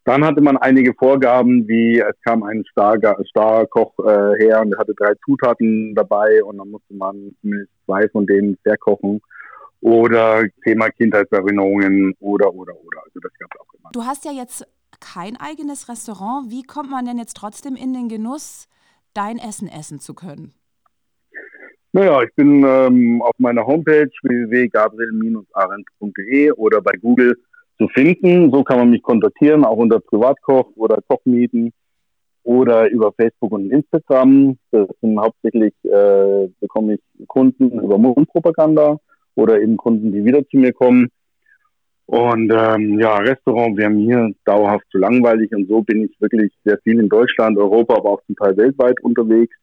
Dann 0.03 0.25
hatte 0.25 0.41
man 0.41 0.57
einige 0.57 0.95
Vorgaben, 0.95 1.67
wie 1.67 1.99
es 1.99 2.15
kam 2.25 2.41
ein 2.43 2.65
Starkoch 2.65 3.93
äh, 3.99 4.43
her 4.43 4.61
und 4.61 4.73
er 4.73 4.79
hatte 4.79 4.95
drei 4.95 5.13
Zutaten 5.23 5.93
dabei 5.93 6.43
und 6.43 6.57
dann 6.57 6.71
musste 6.71 6.95
man 6.95 7.35
mindestens 7.43 7.85
zwei 7.85 8.09
von 8.09 8.25
denen 8.25 8.57
verkochen 8.63 9.21
oder 9.81 10.43
Thema 10.63 10.89
Kindheitserinnerungen 10.89 12.15
oder, 12.19 12.51
oder, 12.53 12.73
oder. 12.73 13.03
Also 13.03 13.19
das 13.21 13.31
gab 13.37 13.53
es 13.53 13.61
auch 13.61 13.71
immer. 13.73 13.91
Du 13.93 14.03
hast 14.03 14.25
ja 14.25 14.31
jetzt 14.31 14.67
kein 14.99 15.37
eigenes 15.37 15.87
Restaurant. 15.89 16.49
Wie 16.49 16.63
kommt 16.63 16.89
man 16.89 17.05
denn 17.05 17.19
jetzt 17.19 17.37
trotzdem 17.37 17.75
in 17.75 17.93
den 17.93 18.09
Genuss, 18.09 18.67
dein 19.13 19.37
Essen 19.37 19.67
essen 19.67 19.99
zu 19.99 20.15
können? 20.15 20.55
Naja, 21.93 22.23
ich 22.23 22.33
bin 22.35 22.63
ähm, 22.63 23.21
auf 23.21 23.35
meiner 23.37 23.67
Homepage 23.67 24.09
www.gabriel-arendt.de 24.23 26.53
oder 26.53 26.81
bei 26.81 26.93
Google 26.93 27.37
zu 27.81 27.87
finden. 27.89 28.51
So 28.51 28.63
kann 28.63 28.77
man 28.77 28.91
mich 28.91 29.01
kontaktieren, 29.01 29.65
auch 29.65 29.77
unter 29.77 29.99
Privatkoch 29.99 30.67
oder 30.75 30.99
Kochmieten 31.07 31.73
oder 32.43 32.89
über 32.89 33.11
Facebook 33.13 33.51
und 33.51 33.71
Instagram. 33.71 34.57
Das 34.71 34.87
sind 35.01 35.19
hauptsächlich, 35.19 35.73
äh, 35.83 36.47
bekomme 36.59 36.95
ich 36.95 37.27
Kunden 37.27 37.71
über 37.79 37.97
Mundpropaganda 37.97 38.97
oder 39.35 39.59
eben 39.59 39.77
Kunden, 39.77 40.11
die 40.11 40.23
wieder 40.23 40.47
zu 40.47 40.57
mir 40.57 40.73
kommen. 40.73 41.09
Und 42.05 42.51
ähm, 42.51 42.99
ja, 42.99 43.17
Restaurant 43.17 43.77
wäre 43.77 43.89
mir 43.89 44.31
dauerhaft 44.43 44.85
zu 44.91 44.97
langweilig 44.97 45.49
und 45.55 45.67
so 45.67 45.81
bin 45.81 46.03
ich 46.03 46.11
wirklich 46.19 46.51
sehr 46.65 46.77
viel 46.83 46.99
in 46.99 47.07
Deutschland, 47.07 47.57
Europa, 47.57 47.95
aber 47.95 48.09
auch 48.09 48.21
zum 48.25 48.35
Teil 48.35 48.57
weltweit 48.57 49.01
unterwegs 49.01 49.55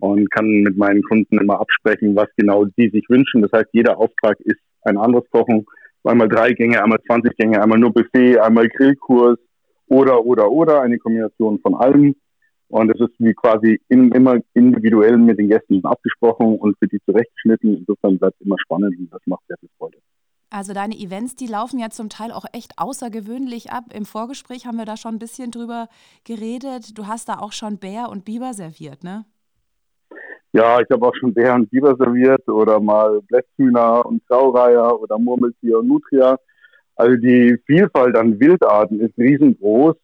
und 0.00 0.30
kann 0.30 0.46
mit 0.46 0.76
meinen 0.76 1.02
Kunden 1.02 1.38
immer 1.38 1.60
absprechen, 1.60 2.16
was 2.16 2.28
genau 2.36 2.64
die 2.64 2.90
sich 2.90 3.08
wünschen. 3.08 3.42
Das 3.42 3.52
heißt, 3.52 3.68
jeder 3.72 3.98
Auftrag 3.98 4.40
ist 4.40 4.58
ein 4.82 4.98
anderes 4.98 5.30
Kochen. 5.30 5.64
Einmal 6.06 6.28
drei 6.28 6.52
Gänge, 6.52 6.82
einmal 6.82 7.00
20 7.06 7.36
Gänge, 7.36 7.62
einmal 7.62 7.78
nur 7.78 7.92
Buffet, 7.92 8.38
einmal 8.38 8.68
Grillkurs 8.68 9.38
oder, 9.88 10.24
oder, 10.24 10.50
oder, 10.50 10.82
eine 10.82 10.98
Kombination 10.98 11.58
von 11.60 11.74
allem. 11.74 12.14
Und 12.68 12.90
es 12.90 13.00
ist 13.00 13.14
wie 13.18 13.34
quasi 13.34 13.80
in, 13.88 14.10
immer 14.12 14.38
individuell 14.54 15.16
mit 15.18 15.38
den 15.38 15.48
Gästen 15.48 15.84
abgesprochen 15.84 16.58
und 16.58 16.76
für 16.78 16.88
die 16.88 16.98
zurechtgeschnitten. 17.04 17.76
Insofern 17.76 18.18
bleibt 18.18 18.36
es 18.40 18.46
immer 18.46 18.56
spannend 18.58 18.98
und 18.98 19.12
das 19.12 19.20
macht 19.26 19.42
sehr 19.46 19.56
viel 19.58 19.68
Freude. 19.78 19.98
Also 20.50 20.72
deine 20.72 20.96
Events, 20.96 21.34
die 21.34 21.46
laufen 21.46 21.78
ja 21.78 21.90
zum 21.90 22.08
Teil 22.08 22.32
auch 22.32 22.44
echt 22.52 22.78
außergewöhnlich 22.78 23.72
ab. 23.72 23.84
Im 23.92 24.04
Vorgespräch 24.04 24.66
haben 24.66 24.78
wir 24.78 24.84
da 24.84 24.96
schon 24.96 25.16
ein 25.16 25.18
bisschen 25.18 25.50
drüber 25.50 25.88
geredet. 26.24 26.96
Du 26.96 27.06
hast 27.06 27.28
da 27.28 27.38
auch 27.38 27.52
schon 27.52 27.78
Bär 27.78 28.08
und 28.08 28.24
Biber 28.24 28.54
serviert, 28.54 29.04
ne? 29.04 29.24
Ja, 30.56 30.80
ich 30.80 30.88
habe 30.90 31.06
auch 31.06 31.14
schon 31.14 31.34
Bär 31.34 31.54
und 31.54 31.68
Biber 31.68 31.94
serviert 31.96 32.48
oder 32.48 32.80
mal 32.80 33.20
Blätthühner 33.28 34.06
und 34.06 34.26
Graureiher 34.26 34.98
oder 34.98 35.18
Murmeltier 35.18 35.80
und 35.80 35.88
Nutria. 35.88 36.38
Also 36.94 37.14
die 37.16 37.58
Vielfalt 37.66 38.16
an 38.16 38.40
Wildarten 38.40 38.98
ist 39.00 39.18
riesengroß 39.18 39.96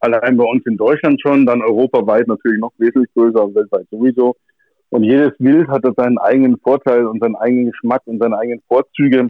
allein 0.00 0.36
bei 0.36 0.44
uns 0.44 0.66
in 0.66 0.76
Deutschland 0.76 1.20
schon, 1.22 1.46
dann 1.46 1.62
europaweit 1.62 2.26
natürlich 2.26 2.58
noch 2.58 2.72
wesentlich 2.78 3.08
größer 3.14 3.44
und 3.44 3.54
weltweit 3.54 3.86
sowieso. 3.88 4.34
Und 4.90 5.04
jedes 5.04 5.32
Wild 5.38 5.68
hat 5.68 5.84
seinen 5.96 6.18
eigenen 6.18 6.58
Vorteil 6.58 7.06
und 7.06 7.20
seinen 7.20 7.36
eigenen 7.36 7.70
Geschmack 7.70 8.02
und 8.06 8.18
seine 8.18 8.36
eigenen 8.36 8.62
Vorzüge, 8.66 9.28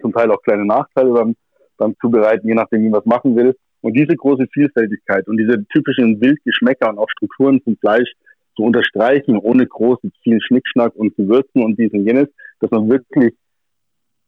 zum 0.00 0.12
Teil 0.12 0.30
auch 0.30 0.42
kleine 0.42 0.66
Nachteile 0.66 1.10
beim, 1.10 1.34
beim 1.78 1.96
Zubereiten, 2.00 2.46
je 2.46 2.54
nachdem, 2.54 2.84
wie 2.84 2.90
man 2.90 3.00
es 3.00 3.06
machen 3.06 3.34
will. 3.34 3.56
Und 3.80 3.94
diese 3.94 4.14
große 4.14 4.46
Vielfältigkeit 4.52 5.26
und 5.26 5.36
diese 5.36 5.64
typischen 5.66 6.20
Wildgeschmäcker 6.20 6.90
und 6.90 6.98
auch 6.98 7.10
Strukturen 7.10 7.60
zum 7.64 7.76
Fleisch 7.76 8.12
zu 8.56 8.62
unterstreichen, 8.62 9.36
ohne 9.38 9.66
großen, 9.66 10.12
vielen 10.22 10.40
Schnickschnack 10.40 10.94
und 10.94 11.14
zu 11.16 11.28
würzen 11.28 11.62
und 11.62 11.78
dies 11.78 11.92
und 11.92 12.06
jenes, 12.06 12.28
dass 12.60 12.70
man 12.70 12.88
wirklich 12.88 13.34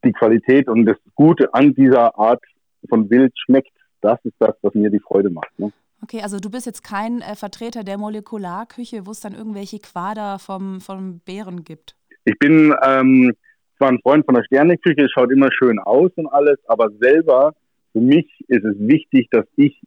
die 0.05 0.13
Qualität 0.13 0.69
und 0.69 0.87
das 0.87 0.97
Gute 1.15 1.53
an 1.55 1.75
dieser 1.75 2.19
Art 2.19 2.43
von 2.89 3.11
Wild 3.11 3.33
schmeckt 3.37 3.71
das 4.07 4.19
ist 4.25 4.37
das, 4.39 4.55
was 4.63 4.75
mir 4.75 4.91
die 4.91 5.01
Freude 5.01 5.31
macht. 5.31 5.59
Ne? 5.59 5.73
Okay, 6.03 6.21
also 6.23 6.39
du 6.39 6.51
bist 6.51 6.67
jetzt 6.67 6.83
kein 6.85 7.23
äh, 7.23 7.35
Vertreter 7.35 7.83
der 7.83 7.99
Molekularküche, 7.99 9.07
wo 9.07 9.11
es 9.11 9.21
dann 9.21 9.35
irgendwelche 9.35 9.79
Quader 9.79 10.39
vom, 10.39 10.81
vom 10.81 11.21
Bären 11.21 11.65
gibt. 11.65 11.97
Ich 12.25 12.39
bin 12.39 12.75
ähm, 12.87 13.33
zwar 13.79 13.89
ein 13.89 14.01
Freund 14.01 14.25
von 14.25 14.35
der 14.35 14.45
Sterneküche, 14.45 15.05
es 15.05 15.11
schaut 15.13 15.33
immer 15.33 15.51
schön 15.53 15.79
aus 15.79 16.11
und 16.17 16.27
alles, 16.29 16.59
aber 16.67 16.91
selber, 17.01 17.55
für 17.93 18.01
mich 18.01 18.27
ist 18.49 18.65
es 18.65 18.77
wichtig, 18.79 19.29
dass 19.31 19.47
ich 19.57 19.81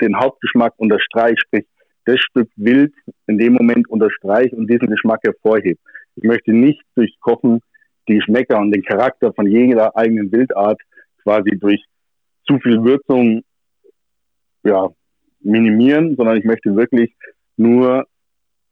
den 0.00 0.16
Hauptgeschmack 0.18 0.74
unterstreiche, 0.76 1.36
sprich 1.38 1.66
das 2.08 2.20
Stück 2.20 2.48
Wild 2.56 2.94
in 3.26 3.38
dem 3.38 3.52
Moment 3.52 3.88
unterstreiche 3.88 4.56
und 4.56 4.68
diesen 4.68 4.88
Geschmack 4.88 5.20
hervorhebe. 5.24 5.78
Ich 6.16 6.24
möchte 6.24 6.52
nicht 6.52 6.80
durch 6.94 7.14
Kochen 7.20 7.60
die 8.08 8.14
Geschmäcker 8.16 8.58
und 8.58 8.72
den 8.72 8.82
Charakter 8.82 9.32
von 9.34 9.46
jeder 9.46 9.94
eigenen 9.94 10.32
Wildart 10.32 10.80
quasi 11.22 11.50
durch 11.58 11.84
zu 12.46 12.58
viel 12.60 12.82
Würzung 12.82 13.42
ja, 14.64 14.88
minimieren, 15.40 16.16
sondern 16.16 16.38
ich 16.38 16.44
möchte 16.44 16.74
wirklich 16.74 17.14
nur 17.56 18.06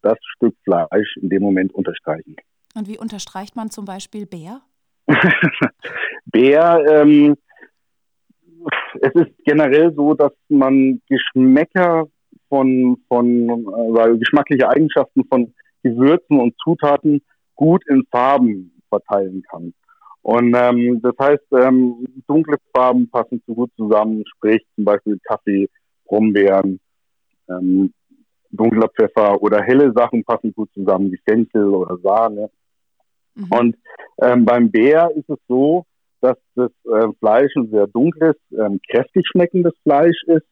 das 0.00 0.16
Stück 0.36 0.54
Fleisch 0.64 1.16
in 1.20 1.28
dem 1.28 1.42
Moment 1.42 1.74
unterstreichen. 1.74 2.36
Und 2.74 2.88
wie 2.88 2.98
unterstreicht 2.98 3.54
man 3.54 3.70
zum 3.70 3.84
Beispiel 3.84 4.24
Bär? 4.24 4.62
Bär, 6.24 6.82
ähm, 6.88 7.36
es 9.00 9.14
ist 9.14 9.32
generell 9.44 9.92
so, 9.94 10.14
dass 10.14 10.32
man 10.48 11.02
Geschmäcker 11.08 12.08
von, 12.48 12.96
von 13.08 13.48
äh, 13.96 14.18
geschmackliche 14.18 14.68
Eigenschaften 14.68 15.24
von 15.24 15.52
Gewürzen 15.82 16.40
und 16.40 16.54
Zutaten 16.62 17.22
gut 17.54 17.82
in 17.88 18.04
Farben 18.10 18.72
verteilen 18.88 19.42
kann. 19.50 19.72
Und 20.22 20.54
ähm, 20.56 21.00
das 21.02 21.14
heißt, 21.20 21.44
ähm, 21.52 22.04
dunkle 22.26 22.56
Farben 22.74 23.08
passen 23.08 23.40
zu 23.46 23.54
gut 23.54 23.70
zusammen, 23.76 24.24
sprich 24.26 24.60
zum 24.74 24.84
Beispiel 24.84 25.18
Kaffee, 25.22 25.68
Brombeeren, 26.04 26.80
ähm, 27.48 27.92
dunkler 28.50 28.88
Pfeffer 28.88 29.40
oder 29.40 29.62
helle 29.62 29.92
Sachen 29.92 30.24
passen 30.24 30.52
gut 30.52 30.70
zusammen, 30.74 31.12
wie 31.12 31.20
Fenchel 31.28 31.68
oder 31.68 31.96
Sahne. 31.98 32.50
Mhm. 33.34 33.46
Und 33.50 33.76
ähm, 34.20 34.44
beim 34.44 34.70
Bär 34.70 35.10
ist 35.14 35.28
es 35.28 35.38
so, 35.46 35.84
dass 36.20 36.36
das 36.54 36.70
äh, 36.92 37.08
Fleisch 37.18 37.54
ein 37.56 37.70
sehr 37.70 37.86
dunkles, 37.86 38.36
ähm, 38.52 38.80
kräftig 38.90 39.26
schmeckendes 39.30 39.74
Fleisch 39.82 40.22
ist. 40.26 40.46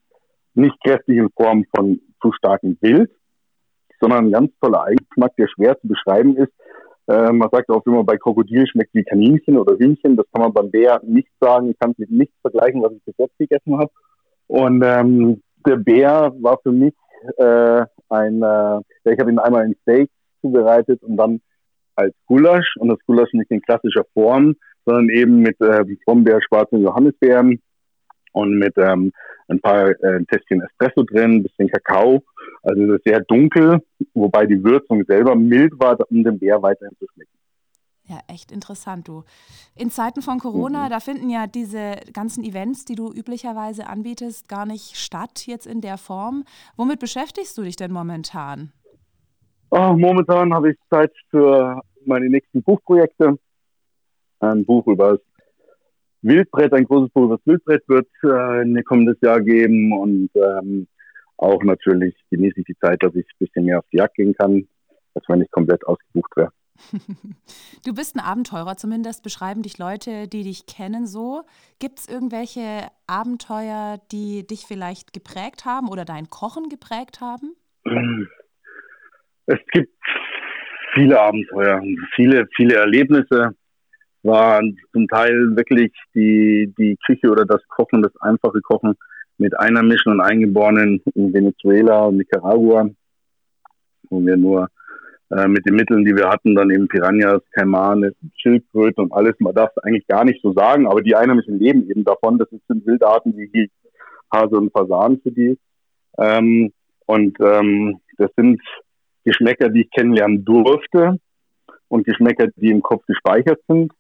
Nicht 0.55 0.77
kräftig 0.85 1.19
in 1.19 1.31
Form 1.37 1.65
von 1.75 2.01
zu 2.23 2.33
starkem 2.33 2.77
Wild, 2.81 3.11
sondern 4.01 4.27
ein 4.27 4.33
ganz 4.33 4.53
toller 4.61 4.85
Eigenschmack, 4.85 5.35
der 5.37 5.49
schwer 5.49 5.79
zu 5.81 5.89
beschreiben 5.89 6.37
ist. 6.37 6.53
Äh, 7.07 7.33
man 7.33 7.49
sagt 7.51 7.69
auch 7.71 7.85
immer, 7.87 8.05
bei 8.05 8.17
Krokodil 8.17 8.67
schmeckt 8.67 8.95
wie 8.95 9.05
Kaninchen 9.05 9.59
oder 9.59 9.77
Hühnchen. 9.77 10.17
Das 10.17 10.27
kann 10.33 10.43
man 10.43 10.53
beim 10.53 10.71
Bär 10.71 11.01
nicht 11.05 11.29
sagen. 11.41 11.71
Ich 11.71 11.79
kann 11.79 11.91
es 11.93 11.99
mit 11.99 12.11
nichts 12.11 12.35
vergleichen, 12.41 12.83
was 12.83 12.93
ich 12.93 13.05
bis 13.05 13.15
jetzt 13.19 13.39
gegessen 13.39 13.79
habe. 13.79 13.91
Und 14.47 14.83
ähm, 14.85 15.43
der 15.67 15.77
Bär 15.77 16.33
war 16.41 16.59
für 16.63 16.73
mich 16.73 16.95
äh, 17.37 17.85
ein, 18.09 18.43
äh, 18.43 18.81
ich 19.11 19.19
habe 19.19 19.31
ihn 19.31 19.39
einmal 19.39 19.67
in 19.67 19.77
Steak 19.83 20.11
zubereitet 20.41 21.03
und 21.03 21.17
dann 21.17 21.41
als 21.97 22.15
Gulasch 22.27 22.77
und 22.79 22.89
das 22.89 22.99
Gulasch 23.07 23.33
nicht 23.33 23.51
in 23.51 23.63
klassischer 23.63 24.05
Form, 24.15 24.57
sondern 24.85 25.09
eben 25.11 25.41
mit 25.41 25.61
äh, 25.61 25.85
Brombeer, 26.05 26.41
schwarzen 26.43 26.83
Johannisbeeren 26.83 27.61
und 28.35 28.59
mit 28.59 28.75
ähm, 28.77 29.13
ein 29.49 29.61
paar 29.61 29.91
äh, 29.91 30.25
Tässchen 30.25 30.63
Espresso 30.63 31.03
drin, 31.05 31.43
bisschen 31.43 31.69
Kakao. 31.69 32.23
Also 32.63 32.97
sehr 33.05 33.21
dunkel, 33.21 33.81
wobei 34.15 34.47
die 34.47 34.63
Würzung 34.63 35.05
selber 35.05 35.35
mild 35.35 35.73
war, 35.79 35.99
um 36.11 36.23
den 36.25 36.39
Bär 36.39 36.63
weiterhin 36.63 36.97
zu 36.99 37.07
schmecken. 37.13 37.31
Ja, 38.07 38.19
echt 38.29 38.53
interessant, 38.53 39.09
du. 39.09 39.25
In 39.75 39.91
Zeiten 39.91 40.21
von 40.21 40.39
Corona, 40.39 40.87
mhm. 40.87 40.91
da 40.91 41.01
finden 41.01 41.31
ja 41.31 41.47
diese 41.47 41.97
ganzen 42.13 42.45
Events, 42.45 42.85
die 42.85 42.97
du 42.97 43.11
üblicherweise 43.11 43.87
anbietest, 43.87 44.47
gar 44.49 44.67
nicht 44.67 44.97
statt 44.97 45.47
jetzt 45.47 45.67
in 45.67 45.81
der 45.81 45.97
Form. 45.97 46.45
Womit 46.77 47.01
beschäftigst 47.01 47.57
du 47.57 47.63
dich 47.63 47.77
denn 47.77 47.93
momentan? 47.93 48.73
Oh, 49.71 49.95
momentan 49.97 50.53
habe 50.53 50.73
ich 50.73 50.77
Zeit 50.91 51.13
für 51.31 51.81
meine 52.05 52.29
nächsten 52.29 52.63
Buchprojekte. 52.63 53.39
Ein 54.41 54.67
Buch 54.67 54.87
über 54.87 55.13
das 55.13 55.21
Wildbrett, 56.25 56.73
ein 56.73 56.85
großes 56.85 57.11
das 57.15 57.41
Wildbrett 57.45 57.89
wird 57.89 58.09
äh, 58.23 58.83
kommendes 58.83 59.21
Jahr 59.21 59.41
geben 59.41 59.93
und 59.93 60.31
ähm, 60.35 60.87
auch 61.37 61.63
natürlich 61.63 62.15
genieße 62.31 62.61
ich 62.61 62.67
die 62.67 62.79
Zeit, 62.79 63.03
dass 63.03 63.15
ich 63.15 63.27
ein 63.27 63.39
bisschen 63.39 63.65
mehr 63.67 63.79
auf 63.79 63.85
die 63.93 63.99
Jagd 63.99 64.17
gehen 64.17 64.35
kann, 64.35 64.67
als 65.15 65.25
wenn 65.29 65.43
ich 65.43 65.51
komplett 65.51 65.87
ausgebucht 65.87 66.37
wäre. 66.37 66.51
Du 67.85 67.93
bist 67.93 68.17
ein 68.17 68.21
Abenteurer, 68.21 68.77
zumindest 68.77 69.23
beschreiben 69.23 69.63
dich 69.63 69.77
Leute, 69.77 70.27
die 70.27 70.43
dich 70.43 70.65
kennen, 70.67 71.07
so. 71.07 71.43
Gibt 71.79 71.99
es 71.99 72.09
irgendwelche 72.09 72.89
Abenteuer, 73.07 74.01
die 74.11 74.47
dich 74.47 74.65
vielleicht 74.67 75.13
geprägt 75.13 75.67
haben 75.67 75.89
oder 75.89 76.07
dein 76.07 76.31
Kochen 76.31 76.71
geprägt 76.71 77.21
haben? 77.21 77.55
Es 79.47 79.59
gibt 79.73 79.93
viele 80.95 81.21
Abenteuer, 81.21 81.83
viele, 82.15 82.47
viele 82.57 82.77
Erlebnisse. 82.77 83.55
Waren 84.25 84.77
zum 84.93 85.07
Teil 85.09 85.55
wirklich 85.57 85.93
die, 86.15 86.73
die 86.79 86.97
Küche 87.07 87.31
oder 87.31 87.45
das 87.45 87.61
Kochen, 87.69 88.03
das 88.03 88.13
einfache 88.21 88.61
Kochen 88.63 88.95
mit 89.39 89.59
Einheimischen 89.59 90.13
und 90.13 90.21
Eingeborenen 90.21 91.03
in 91.15 91.33
Venezuela 91.33 92.05
und 92.07 92.17
Nicaragua, 92.17 92.89
wo 94.09 94.25
wir 94.25 94.37
nur 94.37 94.69
äh, 95.31 95.49
mit 95.49 95.67
den 95.67 95.75
Mitteln, 95.75 96.05
die 96.05 96.17
wir 96.17 96.29
hatten, 96.29 96.55
dann 96.55 96.71
eben 96.71 96.89
Piranhas, 96.89 97.43
Kaimane, 97.53 98.13
Schildkröte 98.37 99.03
und 99.03 99.13
alles. 99.13 99.35
Man 99.41 99.55
darf 99.55 99.71
es 99.77 99.83
eigentlich 99.83 100.07
gar 100.07 100.25
nicht 100.25 100.41
so 100.43 100.53
sagen, 100.53 100.87
aber 100.87 101.03
die 101.03 101.17
Einheimischen 101.17 101.59
leben 101.59 101.89
eben 101.91 102.05
davon. 102.05 102.39
Das 102.39 102.49
sind 102.51 102.87
Wildarten 102.87 103.37
wie 103.37 103.49
die 103.49 103.71
Hase 104.33 104.57
und 104.57 104.73
Fasan 104.73 105.21
für 105.23 105.33
die. 105.33 105.59
Ähm, 106.19 106.73
und 107.07 107.37
ähm, 107.41 108.01
das 108.19 108.31
sind 108.37 108.61
Geschmäcker, 109.25 109.69
die 109.71 109.83
ich 109.83 109.91
kennenlernen 109.91 110.45
durfte 110.45 111.19
und 111.89 112.07
Geschmäcker, 112.07 112.49
die 112.57 112.71
im 112.71 112.83
Kopf 112.83 113.05
gespeichert 113.07 113.61
sind. 113.69 113.93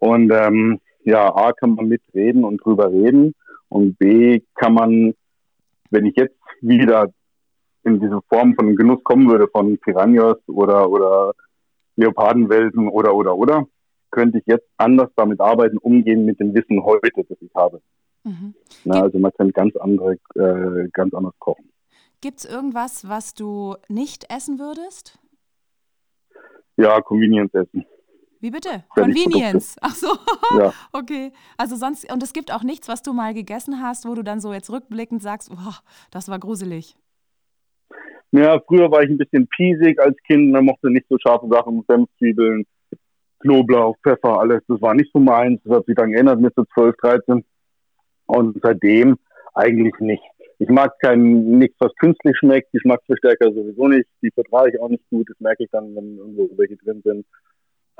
Und 0.00 0.32
ähm, 0.32 0.80
ja, 1.04 1.34
A 1.34 1.52
kann 1.52 1.74
man 1.74 1.88
mitreden 1.88 2.44
und 2.44 2.58
drüber 2.64 2.90
reden 2.90 3.34
und 3.68 3.98
B 3.98 4.40
kann 4.54 4.74
man, 4.74 5.14
wenn 5.90 6.06
ich 6.06 6.16
jetzt 6.16 6.36
wieder 6.60 7.12
in 7.84 8.00
diese 8.00 8.20
Form 8.28 8.54
von 8.54 8.76
Genuss 8.76 9.02
kommen 9.04 9.28
würde 9.30 9.48
von 9.48 9.78
Piranhas 9.78 10.36
oder, 10.48 10.90
oder 10.90 11.32
Leopardenwelsen 11.96 12.88
oder, 12.88 13.14
oder, 13.14 13.36
oder, 13.36 13.66
könnte 14.10 14.38
ich 14.38 14.46
jetzt 14.46 14.66
anders 14.76 15.10
damit 15.16 15.40
arbeiten, 15.40 15.78
umgehen 15.78 16.24
mit 16.24 16.40
dem 16.40 16.54
Wissen 16.54 16.82
heute, 16.84 17.10
das 17.14 17.38
ich 17.40 17.54
habe. 17.54 17.80
Mhm. 18.24 18.54
Na, 18.84 19.02
also 19.02 19.18
man 19.18 19.32
kann 19.32 19.50
ganz 19.52 19.76
andere, 19.76 20.14
äh, 20.34 20.88
ganz 20.92 21.14
anders 21.14 21.34
kochen. 21.38 21.70
Gibt 22.20 22.40
es 22.40 22.44
irgendwas, 22.44 23.08
was 23.08 23.34
du 23.34 23.76
nicht 23.88 24.26
essen 24.30 24.58
würdest? 24.58 25.18
Ja, 26.76 27.00
Convenience 27.00 27.54
essen. 27.54 27.86
Wie 28.40 28.50
bitte? 28.50 28.84
Convenience. 28.88 29.76
Ach 29.80 29.94
so. 29.94 30.08
Ja. 30.58 30.72
okay. 30.92 31.30
Also 31.56 31.76
sonst, 31.76 32.12
und 32.12 32.24
es 32.24 32.32
gibt 32.32 32.52
auch 32.52 32.64
nichts, 32.64 32.88
was 32.88 33.02
du 33.02 33.12
mal 33.12 33.34
gegessen 33.34 33.80
hast, 33.80 34.04
wo 34.04 34.14
du 34.14 34.24
dann 34.24 34.40
so 34.40 34.52
jetzt 34.52 34.68
rückblickend 34.68 35.22
sagst, 35.22 35.48
oh, 35.52 35.74
das 36.10 36.28
war 36.28 36.40
gruselig. 36.40 36.96
Ja, 38.32 38.60
früher 38.66 38.90
war 38.90 39.02
ich 39.02 39.10
ein 39.10 39.18
bisschen 39.18 39.46
piesig 39.46 40.00
als 40.00 40.16
Kind, 40.26 40.50
man 40.50 40.64
mochte 40.64 40.90
nicht 40.90 41.06
so 41.08 41.16
scharfe 41.18 41.46
Sachen, 41.48 41.84
Senfzwiebeln, 41.86 42.64
Knoblauch, 43.40 43.96
Pfeffer, 44.02 44.38
alles. 44.38 44.62
Das 44.68 44.80
war 44.82 44.94
nicht 44.94 45.10
so 45.12 45.18
meins. 45.18 45.60
Das 45.64 45.78
hat 45.78 45.86
sich 45.86 45.96
dann 45.96 46.12
geändert 46.12 46.40
mit 46.40 46.54
so 46.54 46.64
12, 46.74 46.96
13. 46.96 47.44
Und 48.26 48.58
seitdem 48.62 49.18
eigentlich 49.54 49.94
nicht. 49.98 50.22
Ich 50.58 50.68
mag 50.68 50.92
kein 51.00 51.58
nichts, 51.58 51.76
was 51.80 51.94
künstlich 51.96 52.36
schmeckt. 52.36 52.70
Geschmacksverstärker 52.72 53.52
sowieso 53.52 53.88
nicht. 53.88 54.06
Die 54.22 54.30
vertrage 54.30 54.72
ich 54.74 54.80
auch 54.80 54.90
nicht 54.90 55.08
gut. 55.08 55.28
Das 55.30 55.40
merke 55.40 55.64
ich 55.64 55.70
dann, 55.70 55.94
wenn 55.96 56.18
irgendwo 56.18 56.50
welche 56.56 56.76
drin 56.76 57.00
sind. 57.02 57.26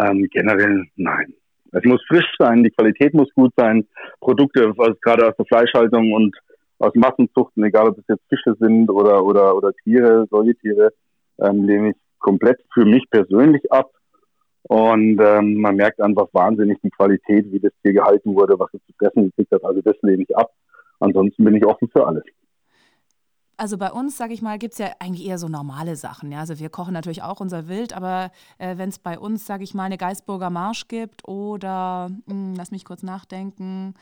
Ähm, 0.00 0.28
generell 0.30 0.86
nein. 0.96 1.34
Es 1.72 1.84
muss 1.84 2.02
frisch 2.08 2.30
sein, 2.38 2.64
die 2.64 2.70
Qualität 2.70 3.14
muss 3.14 3.32
gut 3.34 3.52
sein. 3.56 3.86
Produkte, 4.20 4.72
also 4.76 4.94
gerade 5.00 5.28
aus 5.28 5.36
der 5.36 5.46
Fleischhaltung 5.46 6.12
und 6.12 6.36
aus 6.78 6.94
Massenzuchten, 6.94 7.62
egal 7.64 7.88
ob 7.88 7.98
es 7.98 8.04
jetzt 8.08 8.24
Fische 8.28 8.56
sind 8.58 8.90
oder, 8.90 9.24
oder, 9.24 9.54
oder 9.54 9.72
Tiere, 9.84 10.26
Säugetiere, 10.30 10.92
ähm, 11.40 11.64
lehne 11.64 11.90
ich 11.90 11.96
komplett 12.18 12.58
für 12.72 12.84
mich 12.84 13.04
persönlich 13.10 13.70
ab. 13.70 13.90
Und 14.62 15.20
ähm, 15.20 15.54
man 15.54 15.76
merkt 15.76 16.00
einfach 16.00 16.28
wahnsinnig 16.32 16.78
die 16.82 16.90
Qualität, 16.90 17.50
wie 17.50 17.60
das 17.60 17.72
Tier 17.82 17.92
gehalten 17.92 18.34
wurde, 18.34 18.58
was 18.58 18.72
es 18.74 18.80
zu 18.86 18.92
fressen 18.98 19.24
gekriegt 19.24 19.52
hat. 19.52 19.64
Also 19.64 19.80
das 19.82 19.96
lehne 20.02 20.22
ich 20.22 20.36
ab. 20.36 20.50
Ansonsten 21.00 21.44
bin 21.44 21.56
ich 21.56 21.64
offen 21.64 21.88
für 21.88 22.06
alles. 22.06 22.24
Also 23.60 23.76
bei 23.76 23.92
uns, 23.92 24.16
sage 24.16 24.32
ich 24.32 24.40
mal, 24.40 24.58
gibt 24.58 24.72
es 24.72 24.78
ja 24.78 24.86
eigentlich 25.00 25.26
eher 25.28 25.36
so 25.36 25.46
normale 25.46 25.94
Sachen. 25.94 26.32
Ja? 26.32 26.40
Also 26.40 26.58
wir 26.58 26.70
kochen 26.70 26.94
natürlich 26.94 27.22
auch 27.22 27.40
unser 27.40 27.68
Wild, 27.68 27.92
aber 27.92 28.30
äh, 28.56 28.78
wenn 28.78 28.88
es 28.88 28.98
bei 28.98 29.18
uns, 29.18 29.44
sage 29.44 29.64
ich 29.64 29.74
mal, 29.74 29.84
eine 29.84 29.98
Geisburger 29.98 30.48
Marsch 30.48 30.88
gibt 30.88 31.28
oder, 31.28 32.08
mh, 32.08 32.32
hm, 32.32 32.54
lass 32.56 32.70
mich 32.70 32.86
kurz 32.86 33.02
nachdenken, 33.02 33.92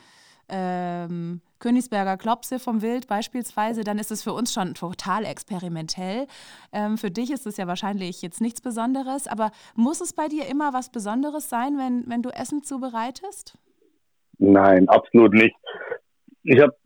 ähm, 0.47 1.41
Königsberger 1.59 2.15
Klopse 2.15 2.57
vom 2.57 2.81
Wild 2.81 3.07
beispielsweise, 3.07 3.83
dann 3.83 3.99
ist 3.99 4.11
es 4.11 4.23
für 4.23 4.31
uns 4.31 4.53
schon 4.53 4.75
total 4.75 5.25
experimentell. 5.25 6.27
Ähm, 6.71 6.97
für 6.97 7.11
dich 7.11 7.29
ist 7.29 7.45
es 7.45 7.57
ja 7.57 7.67
wahrscheinlich 7.67 8.21
jetzt 8.21 8.39
nichts 8.39 8.61
Besonderes, 8.61 9.27
aber 9.27 9.51
muss 9.75 9.99
es 9.99 10.13
bei 10.13 10.29
dir 10.29 10.47
immer 10.47 10.71
was 10.71 10.89
Besonderes 10.89 11.49
sein, 11.49 11.77
wenn, 11.77 12.05
wenn 12.07 12.21
du 12.21 12.29
Essen 12.29 12.63
zubereitest? 12.63 13.57
Nein, 14.37 14.87
absolut 14.87 15.33
nicht. 15.33 15.57
Ich 16.43 16.61
habe 16.61 16.77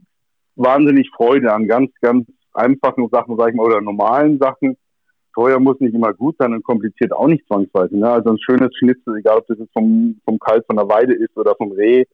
wahnsinnig 0.55 1.07
Freude 1.15 1.53
an 1.53 1.67
ganz, 1.67 1.91
ganz 2.01 2.25
einfachen 2.53 3.09
Sachen, 3.11 3.37
sag 3.37 3.49
ich 3.49 3.55
mal, 3.55 3.65
oder 3.65 3.81
normalen 3.81 4.39
Sachen. 4.39 4.77
Teuer 5.33 5.59
muss 5.59 5.79
nicht 5.79 5.95
immer 5.95 6.13
gut 6.13 6.35
sein 6.37 6.53
und 6.53 6.63
kompliziert 6.63 7.11
auch 7.11 7.27
nicht 7.27 7.45
zwangsweise. 7.47 7.97
Ne? 7.97 8.09
Also 8.09 8.29
ein 8.29 8.39
schönes 8.39 8.69
Schnitzel, 8.77 9.17
egal 9.17 9.39
ob 9.39 9.47
das 9.47 9.57
jetzt 9.57 9.73
vom, 9.73 10.19
vom 10.25 10.37
Kalb 10.37 10.65
von 10.67 10.75
der 10.75 10.87
Weide 10.87 11.13
ist 11.13 11.35
oder 11.35 11.55
vom 11.55 11.71
Reh, 11.71 12.05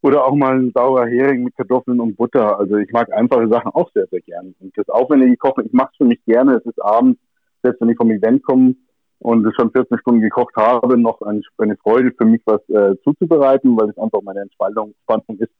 oder 0.00 0.24
auch 0.24 0.34
mal 0.34 0.56
ein 0.56 0.72
saurer 0.72 1.06
Hering 1.06 1.42
mit 1.42 1.56
Kartoffeln 1.56 2.00
und 2.00 2.16
Butter. 2.16 2.58
Also 2.58 2.76
ich 2.76 2.90
mag 2.92 3.12
einfache 3.12 3.48
Sachen 3.48 3.72
auch 3.72 3.90
sehr, 3.92 4.06
sehr 4.06 4.20
gerne. 4.20 4.54
Und 4.60 4.76
das 4.76 4.88
aufwendige 4.88 5.36
Kochen, 5.36 5.66
ich 5.66 5.72
mache 5.72 5.90
es 5.92 5.96
für 5.96 6.04
mich 6.04 6.24
gerne. 6.24 6.54
Es 6.54 6.66
ist 6.66 6.80
abends, 6.80 7.20
selbst 7.62 7.80
wenn 7.80 7.88
ich 7.88 7.96
vom 7.96 8.10
Event 8.10 8.44
komme 8.44 8.76
und 9.18 9.44
es 9.44 9.54
schon 9.56 9.72
14 9.72 9.98
Stunden 9.98 10.20
gekocht 10.20 10.54
habe, 10.56 10.96
noch 10.96 11.20
eine 11.22 11.76
Freude 11.82 12.12
für 12.16 12.24
mich, 12.24 12.42
was 12.44 12.60
äh, 12.68 12.94
zuzubereiten, 13.02 13.76
weil 13.76 13.90
es 13.90 13.98
einfach 13.98 14.22
meine 14.22 14.42
Entspannung 14.42 14.94
ist. 15.38 15.50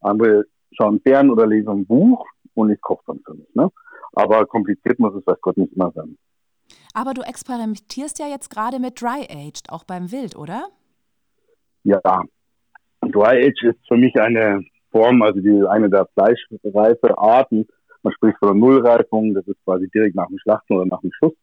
Andere 0.00 0.44
schauen 0.72 1.00
fern 1.00 1.30
oder 1.30 1.46
lesen 1.46 1.70
ein 1.70 1.86
Buch. 1.86 2.24
Und 2.54 2.70
ich 2.70 2.80
koche 2.80 3.02
dann 3.06 3.20
für 3.24 3.34
mich. 3.34 3.48
Ne? 3.54 3.70
Aber 4.12 4.46
kompliziert 4.46 4.98
muss 4.98 5.14
es, 5.14 5.26
weiß 5.26 5.40
Gott, 5.40 5.56
nicht 5.56 5.72
immer 5.74 5.90
sein. 5.92 6.16
Aber 6.94 7.14
du 7.14 7.22
experimentierst 7.22 8.18
ja 8.18 8.26
jetzt 8.26 8.50
gerade 8.50 8.78
mit 8.78 9.00
Dry 9.00 9.26
Aged, 9.28 9.70
auch 9.70 9.84
beim 9.84 10.10
Wild, 10.10 10.36
oder? 10.36 10.68
Ja, 11.82 12.00
Dry 13.02 13.44
Aged 13.44 13.62
ist 13.62 13.88
für 13.88 13.96
mich 13.96 14.18
eine 14.18 14.64
Form, 14.90 15.22
also 15.22 15.40
die 15.40 15.66
eine 15.68 15.90
der 15.90 16.06
fleischreife 16.14 17.18
Arten. 17.18 17.66
Man 18.02 18.12
spricht 18.12 18.38
von 18.38 18.48
der 18.48 18.56
Nullreifung, 18.56 19.34
das 19.34 19.46
ist 19.46 19.62
quasi 19.64 19.88
direkt 19.90 20.14
nach 20.14 20.28
dem 20.28 20.38
Schlachten 20.38 20.74
oder 20.74 20.86
nach 20.86 21.00
dem 21.00 21.10
Schuss. 21.12 21.34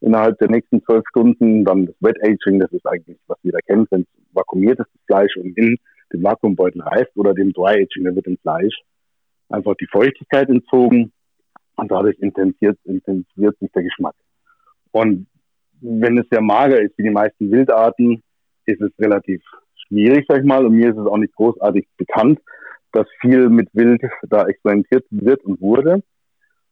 Innerhalb 0.00 0.38
der 0.38 0.50
nächsten 0.50 0.82
zwölf 0.82 1.04
Stunden 1.08 1.64
dann 1.64 1.86
das 1.86 1.94
Wet 2.00 2.16
Aging, 2.22 2.58
das 2.58 2.72
ist 2.72 2.86
eigentlich, 2.86 3.18
was 3.26 3.38
jeder 3.42 3.60
kennt, 3.66 3.90
wenn 3.90 4.02
es 4.02 4.06
vakuumiert 4.32 4.80
ist, 4.80 4.88
das 4.92 5.02
Fleisch 5.06 5.36
und 5.36 5.56
in 5.56 5.76
dem 6.12 6.22
Vakuumbeutel 6.22 6.82
reift 6.82 7.16
oder 7.16 7.34
dem 7.34 7.52
Dry 7.52 7.82
Aging, 7.82 8.04
da 8.04 8.14
wird 8.14 8.26
dem 8.26 8.38
Fleisch 8.38 8.74
einfach 9.52 9.74
die 9.76 9.86
Feuchtigkeit 9.86 10.48
entzogen 10.48 11.12
und 11.76 11.90
dadurch 11.90 12.18
intensiviert, 12.18 12.78
intensiviert 12.84 13.58
sich 13.58 13.70
der 13.72 13.82
Geschmack. 13.82 14.14
Und 14.92 15.26
wenn 15.80 16.18
es 16.18 16.26
sehr 16.30 16.40
mager 16.40 16.80
ist, 16.80 16.96
wie 16.96 17.04
die 17.04 17.10
meisten 17.10 17.50
Wildarten, 17.50 18.22
ist 18.66 18.80
es 18.80 18.90
relativ 18.98 19.42
schwierig, 19.86 20.26
sag 20.28 20.38
ich 20.38 20.44
mal. 20.44 20.64
Und 20.64 20.76
mir 20.76 20.90
ist 20.90 20.98
es 20.98 21.06
auch 21.06 21.16
nicht 21.16 21.34
großartig 21.34 21.86
bekannt, 21.96 22.40
dass 22.92 23.06
viel 23.20 23.48
mit 23.48 23.68
Wild 23.72 24.02
da 24.28 24.46
experimentiert 24.46 25.04
wird 25.10 25.44
und 25.44 25.60
wurde. 25.60 26.02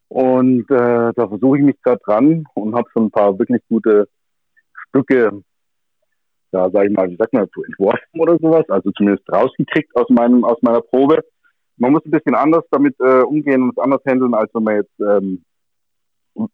Und 0.08 0.70
äh, 0.70 1.12
da 1.14 1.28
versuche 1.28 1.58
ich 1.58 1.64
mich 1.64 1.80
gerade 1.82 2.00
dran 2.04 2.44
und 2.54 2.74
habe 2.74 2.88
schon 2.92 3.06
ein 3.06 3.10
paar 3.10 3.38
wirklich 3.38 3.62
gute 3.68 4.08
Stücke, 4.88 5.42
ja, 6.52 6.70
sag 6.70 6.86
ich 6.86 6.90
mal, 6.90 7.08
wie 7.08 7.16
sagt 7.16 7.32
man 7.32 7.44
dazu, 7.44 7.62
entworfen 7.62 8.20
oder 8.20 8.36
sowas, 8.38 8.68
also 8.68 8.90
zumindest 8.90 9.28
rausgekriegt 9.32 9.94
aus 9.94 10.08
meinem, 10.08 10.44
aus 10.44 10.60
meiner 10.62 10.80
Probe. 10.80 11.22
Man 11.80 11.92
muss 11.92 12.04
ein 12.04 12.10
bisschen 12.10 12.34
anders 12.34 12.64
damit 12.70 12.94
äh, 13.00 13.22
umgehen 13.22 13.62
und 13.62 13.70
es 13.70 13.78
anders 13.78 14.02
handeln, 14.06 14.34
als 14.34 14.54
wenn 14.54 14.62
man 14.62 14.76
jetzt 14.76 15.00
ähm, 15.00 15.44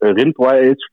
Rind 0.00 0.38
Dry 0.38 0.70
Age 0.70 0.86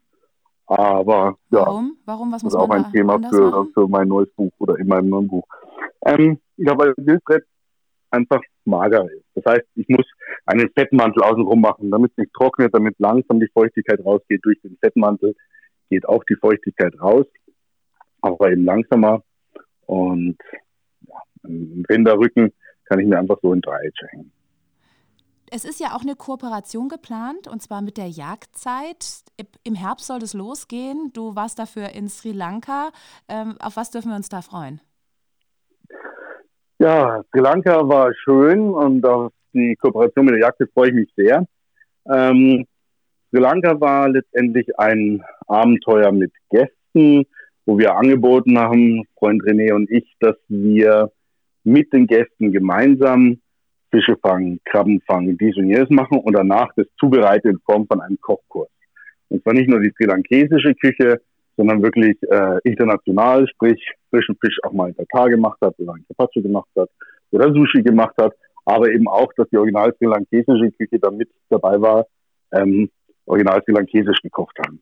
aber 0.66 1.38
ja, 1.52 1.60
Warum? 1.60 1.98
Warum? 2.06 2.32
Was 2.32 2.44
muss 2.44 2.54
das 2.54 2.62
ist 2.62 2.70
auch 2.70 2.74
ein 2.74 2.92
Thema 2.92 3.20
für, 3.30 3.68
für 3.74 3.88
mein 3.88 4.08
neues 4.08 4.30
Buch 4.34 4.52
oder 4.60 4.78
in 4.78 4.88
meinem 4.88 5.10
neuen 5.10 5.28
Buch. 5.28 5.46
Ähm, 6.06 6.40
ja, 6.58 6.78
weil 6.78 6.94
Wildbrett 6.98 7.44
einfach 8.12 8.42
mager 8.66 9.06
ist. 9.06 9.25
Das 9.36 9.46
heißt, 9.46 9.66
ich 9.75 9.88
muss 9.90 10.06
einen 10.46 10.70
Fettmantel 10.70 11.24
außenrum 11.24 11.60
machen, 11.60 11.92
damit 11.92 12.12
es 12.12 12.18
nicht 12.18 12.34
trocknet, 12.34 12.74
damit 12.74 12.96
langsam 13.00 13.40
die 13.40 13.50
Feuchtigkeit 13.54 14.04
rausgeht. 14.06 14.42
Durch 14.44 14.62
den 14.62 14.78
Fettmantel 14.78 15.36
geht 15.90 16.08
auch 16.08 16.24
die 16.24 16.36
Feuchtigkeit 16.36 17.00
raus, 17.02 17.25
aber 18.22 18.52
eben 18.52 18.63
langsamer. 18.63 19.24
Und 19.86 20.38
ja, 21.02 21.16
einen 21.44 21.84
Rinderrücken 21.90 22.54
kann 22.86 23.00
ich 23.00 23.08
mir 23.08 23.20
einfach 23.20 23.38
so 23.42 23.54
in 23.54 23.62
Dreieck 23.62 23.94
hängen. 24.10 24.32
Es 25.56 25.66
ist 25.66 25.80
ja 25.80 25.96
auch 25.96 26.02
eine 26.02 26.16
Kooperation 26.16 26.90
geplant 26.90 27.48
und 27.48 27.62
zwar 27.62 27.84
mit 27.84 27.98
der 27.98 28.08
Jagdzeit. 28.08 29.24
Im 29.63 29.75
Herbst 29.75 30.08
soll 30.08 30.18
es 30.24 30.34
losgehen. 30.34 31.12
Du 31.13 31.36
warst 31.36 31.60
dafür 31.60 31.90
in 31.90 32.10
Sri 32.10 32.32
Lanka. 32.32 32.90
Ähm, 33.30 33.56
auf 33.60 33.78
was 33.78 33.92
dürfen 33.92 34.10
wir 34.10 34.16
uns 34.16 34.30
da 34.30 34.42
freuen? 34.42 34.82
Ja, 36.80 37.22
Sri 37.30 37.40
Lanka 37.42 37.88
war 37.88 38.12
schön 38.16 38.72
und 38.72 39.06
auf 39.06 39.32
die 39.54 39.75
Kooperation 39.75 40.25
mit 40.25 40.34
der 40.34 40.42
Jagd 40.42 40.63
freue 40.74 40.90
ich 40.90 40.96
mich 40.96 41.10
sehr. 41.16 41.46
Ähm, 42.12 42.66
Sri 43.30 43.40
Lanka 43.40 43.80
war 43.80 44.10
letztendlich 44.10 44.68
ein 44.80 45.24
Abenteuer 45.48 46.12
mit 46.12 46.32
Gästen, 46.50 47.28
wo 47.66 47.78
wir 47.78 47.96
angeboten 47.96 48.58
haben, 48.58 49.04
Freund 49.20 49.44
René 49.44 49.74
und 49.74 49.90
ich, 49.92 50.16
dass 50.20 50.36
wir 50.48 51.12
mit 51.63 51.91
den 51.93 52.08
Gästen 52.08 52.51
gemeinsam 52.51 53.39
Fische 53.91 54.17
fangen, 54.22 54.60
Krabben 54.65 55.01
fangen, 55.01 55.38
dies 55.38 55.55
und 55.55 55.67
jenes 55.67 55.89
machen 55.89 56.17
und 56.20 56.34
danach 56.34 56.70
das 56.75 56.88
zubereiten 57.00 57.51
in 57.51 57.60
Form 57.60 57.86
von 57.88 58.01
einem 58.01 58.20
Kochkurs. 58.20 58.70
Und 59.29 59.43
zwar 59.43 59.53
nicht 59.53 59.70
nur 59.70 59.79
die 59.79 59.91
sri 59.91 60.05
lankesische 60.05 60.74
Küche, 60.75 61.22
sondern 61.58 61.84
wirklich 61.84 62.17
äh, 62.23 62.60
international, 62.63 63.47
sprich 63.47 63.80
frischen 64.10 64.36
Fisch 64.41 64.58
auch 64.63 64.73
mal 64.73 64.89
in 64.89 64.95
Tatar 64.95 65.30
gemacht 65.30 65.60
hat 65.62 65.78
oder 65.78 65.93
ein 65.93 66.06
Carpaccio 66.08 66.41
gemacht 66.41 66.69
hat 66.76 66.89
oder 67.32 67.54
Sushi 67.54 67.84
gemacht 67.84 68.15
hat, 68.19 68.34
aber 68.65 68.89
eben 68.89 69.08
auch, 69.08 69.32
dass 69.38 69.47
die 69.49 69.58
original 69.58 69.93
sri 69.97 70.06
lankesische 70.06 70.71
Küche 70.71 70.99
da 70.99 71.12
mit 71.12 71.30
dabei 71.49 71.80
war, 71.80 72.08
ähm, 72.52 72.89
original 73.26 73.62
sri 73.63 73.73
lankesisch 73.73 74.21
gekocht 74.21 74.58
haben. 74.65 74.82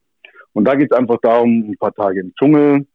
Und 0.54 0.66
da 0.66 0.76
geht 0.76 0.92
es 0.92 0.98
einfach 0.98 1.18
darum, 1.22 1.70
ein 1.70 1.78
paar 1.78 1.94
Tage 1.94 2.22
im 2.22 2.34
Dschungel 2.36 2.86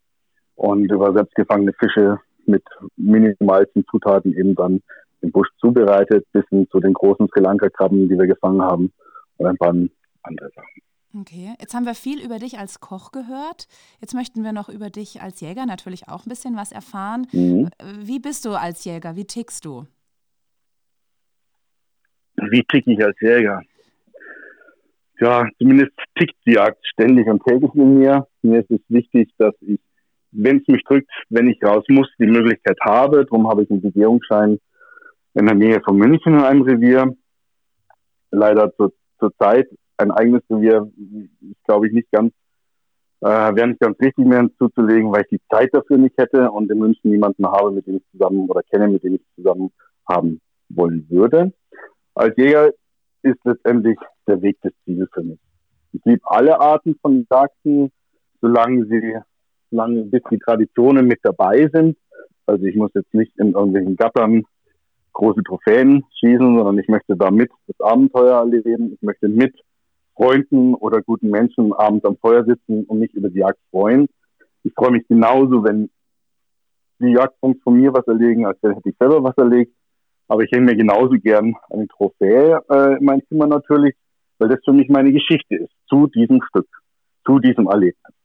und 0.54 0.90
über 0.90 1.12
selbstgefangene 1.12 1.72
Fische 1.78 2.18
mit 2.46 2.64
minimalsten 2.96 3.84
Zutaten 3.90 4.36
eben 4.36 4.54
dann 4.54 4.82
im 5.20 5.32
Busch 5.32 5.48
zubereitet, 5.58 6.26
bis 6.32 6.44
hin 6.48 6.68
zu 6.70 6.80
den 6.80 6.92
großen 6.92 7.28
Sri 7.28 7.40
Lanka-Krabben, 7.40 8.08
die 8.08 8.18
wir 8.18 8.26
gefangen 8.26 8.62
haben 8.62 8.92
und 9.38 9.46
ein 9.46 9.56
paar 9.56 9.74
andere 10.22 10.50
Sachen. 10.54 10.82
Okay, 11.20 11.54
jetzt 11.58 11.74
haben 11.74 11.86
wir 11.86 11.94
viel 11.94 12.22
über 12.22 12.38
dich 12.38 12.58
als 12.58 12.80
Koch 12.80 13.10
gehört. 13.10 13.68
Jetzt 14.00 14.14
möchten 14.14 14.44
wir 14.44 14.52
noch 14.52 14.68
über 14.68 14.90
dich 14.90 15.22
als 15.22 15.40
Jäger 15.40 15.64
natürlich 15.64 16.08
auch 16.08 16.26
ein 16.26 16.28
bisschen 16.28 16.56
was 16.56 16.72
erfahren. 16.72 17.26
Mhm. 17.32 17.70
Wie 18.00 18.18
bist 18.18 18.44
du 18.44 18.50
als 18.50 18.84
Jäger? 18.84 19.16
Wie 19.16 19.24
tickst 19.24 19.64
du? 19.64 19.86
Wie 22.36 22.62
tick 22.70 22.86
ich 22.86 23.02
als 23.02 23.18
Jäger? 23.20 23.62
Ja, 25.18 25.48
zumindest 25.58 25.92
tickt 26.18 26.36
die 26.44 26.52
Jagd 26.52 26.84
ständig 26.86 27.26
und 27.26 27.42
täglich 27.44 27.74
in 27.74 27.98
mir. 27.98 28.26
Mir 28.42 28.60
ist 28.60 28.70
es 28.70 28.80
wichtig, 28.88 29.30
dass 29.38 29.54
ich, 29.62 29.80
wenn 30.36 30.58
es 30.58 30.68
mich 30.68 30.82
drückt, 30.84 31.10
wenn 31.28 31.48
ich 31.48 31.62
raus 31.62 31.84
muss, 31.88 32.08
die 32.18 32.26
Möglichkeit 32.26 32.78
habe. 32.82 33.24
Darum 33.24 33.48
habe 33.48 33.62
ich 33.62 33.70
einen 33.70 33.82
Begehungsschein 33.82 34.58
in 35.34 35.46
der 35.46 35.54
Nähe 35.54 35.80
von 35.84 35.96
München 35.96 36.34
in 36.34 36.40
einem 36.40 36.62
Revier. 36.62 37.14
Leider 38.30 38.74
zur, 38.76 38.92
zur 39.18 39.32
Zeit 39.38 39.68
ein 39.98 40.10
eigenes 40.10 40.42
Revier, 40.50 40.90
glaube 41.64 41.88
ich, 41.88 41.92
nicht 41.92 42.10
ganz, 42.10 42.32
äh, 43.20 43.26
wäre 43.28 43.68
nicht 43.68 43.80
ganz 43.80 43.98
richtig 44.00 44.26
mehr 44.26 44.40
hinzuzulegen, 44.40 45.10
weil 45.12 45.22
ich 45.22 45.38
die 45.38 45.40
Zeit 45.50 45.70
dafür 45.72 45.98
nicht 45.98 46.16
hätte 46.18 46.50
und 46.50 46.70
in 46.70 46.78
München 46.78 47.10
niemanden 47.10 47.46
habe, 47.46 47.70
mit 47.70 47.86
dem 47.86 47.96
ich 47.96 48.04
zusammen 48.12 48.48
oder 48.48 48.62
kenne, 48.62 48.88
mit 48.88 49.02
dem 49.02 49.14
ich 49.14 49.22
zusammen 49.36 49.70
haben 50.08 50.40
wollen 50.68 51.06
würde. 51.08 51.52
Als 52.14 52.36
Jäger 52.36 52.72
ist 53.22 53.38
letztendlich 53.44 53.98
der 54.26 54.40
Weg 54.42 54.60
des 54.62 54.72
Ziels 54.84 55.08
für 55.12 55.22
mich. 55.22 55.38
Ich 55.92 56.04
liebe 56.04 56.22
alle 56.24 56.60
Arten 56.60 56.96
von 57.00 57.26
Jagden, 57.30 57.90
solange 58.40 58.86
sie, 58.86 59.18
solange 59.76 60.04
bis 60.04 60.22
die 60.30 60.38
Traditionen 60.38 61.06
mit 61.06 61.20
dabei 61.22 61.68
sind. 61.72 61.96
Also 62.46 62.64
ich 62.64 62.76
muss 62.76 62.90
jetzt 62.94 63.12
nicht 63.12 63.32
in 63.38 63.52
irgendwelchen 63.52 63.96
Gattern 63.96 64.44
große 65.12 65.42
Trophäen 65.42 66.04
schießen, 66.18 66.56
sondern 66.56 66.78
ich 66.78 66.88
möchte 66.88 67.16
damit 67.16 67.50
das 67.66 67.80
Abenteuer 67.80 68.38
erleben. 68.38 68.92
Ich 68.94 69.02
möchte 69.02 69.28
mit 69.28 69.54
Freunden 70.14 70.74
oder 70.74 71.02
guten 71.02 71.28
Menschen 71.28 71.72
abends 71.74 72.04
am 72.04 72.16
Feuer 72.16 72.44
sitzen 72.44 72.84
und 72.84 72.98
mich 72.98 73.12
über 73.12 73.28
die 73.28 73.40
Jagd 73.40 73.58
freuen. 73.70 74.08
Ich 74.62 74.72
freue 74.74 74.92
mich 74.92 75.06
genauso, 75.08 75.62
wenn 75.64 75.90
die 76.98 77.12
Jagdpunkt 77.12 77.62
von 77.62 77.74
mir 77.74 77.92
was 77.92 78.06
erlegen, 78.06 78.46
als 78.46 78.58
hätte 78.62 78.80
ich 78.84 78.96
selber 78.98 79.22
was 79.22 79.36
erlegt. 79.36 79.72
Aber 80.28 80.42
ich 80.42 80.50
hänge 80.50 80.66
mir 80.66 80.76
genauso 80.76 81.16
gern 81.22 81.54
eine 81.70 81.86
Trophäe 81.88 82.60
äh, 82.70 82.96
in 82.98 83.04
mein 83.04 83.22
Zimmer 83.28 83.46
natürlich, 83.46 83.94
weil 84.38 84.48
das 84.48 84.58
für 84.64 84.72
mich 84.72 84.88
meine 84.88 85.12
Geschichte 85.12 85.56
ist 85.56 85.72
zu 85.88 86.06
diesem 86.08 86.40
Stück, 86.48 86.68
zu 87.26 87.38
diesem 87.38 87.66
Erlebnis. 87.66 88.15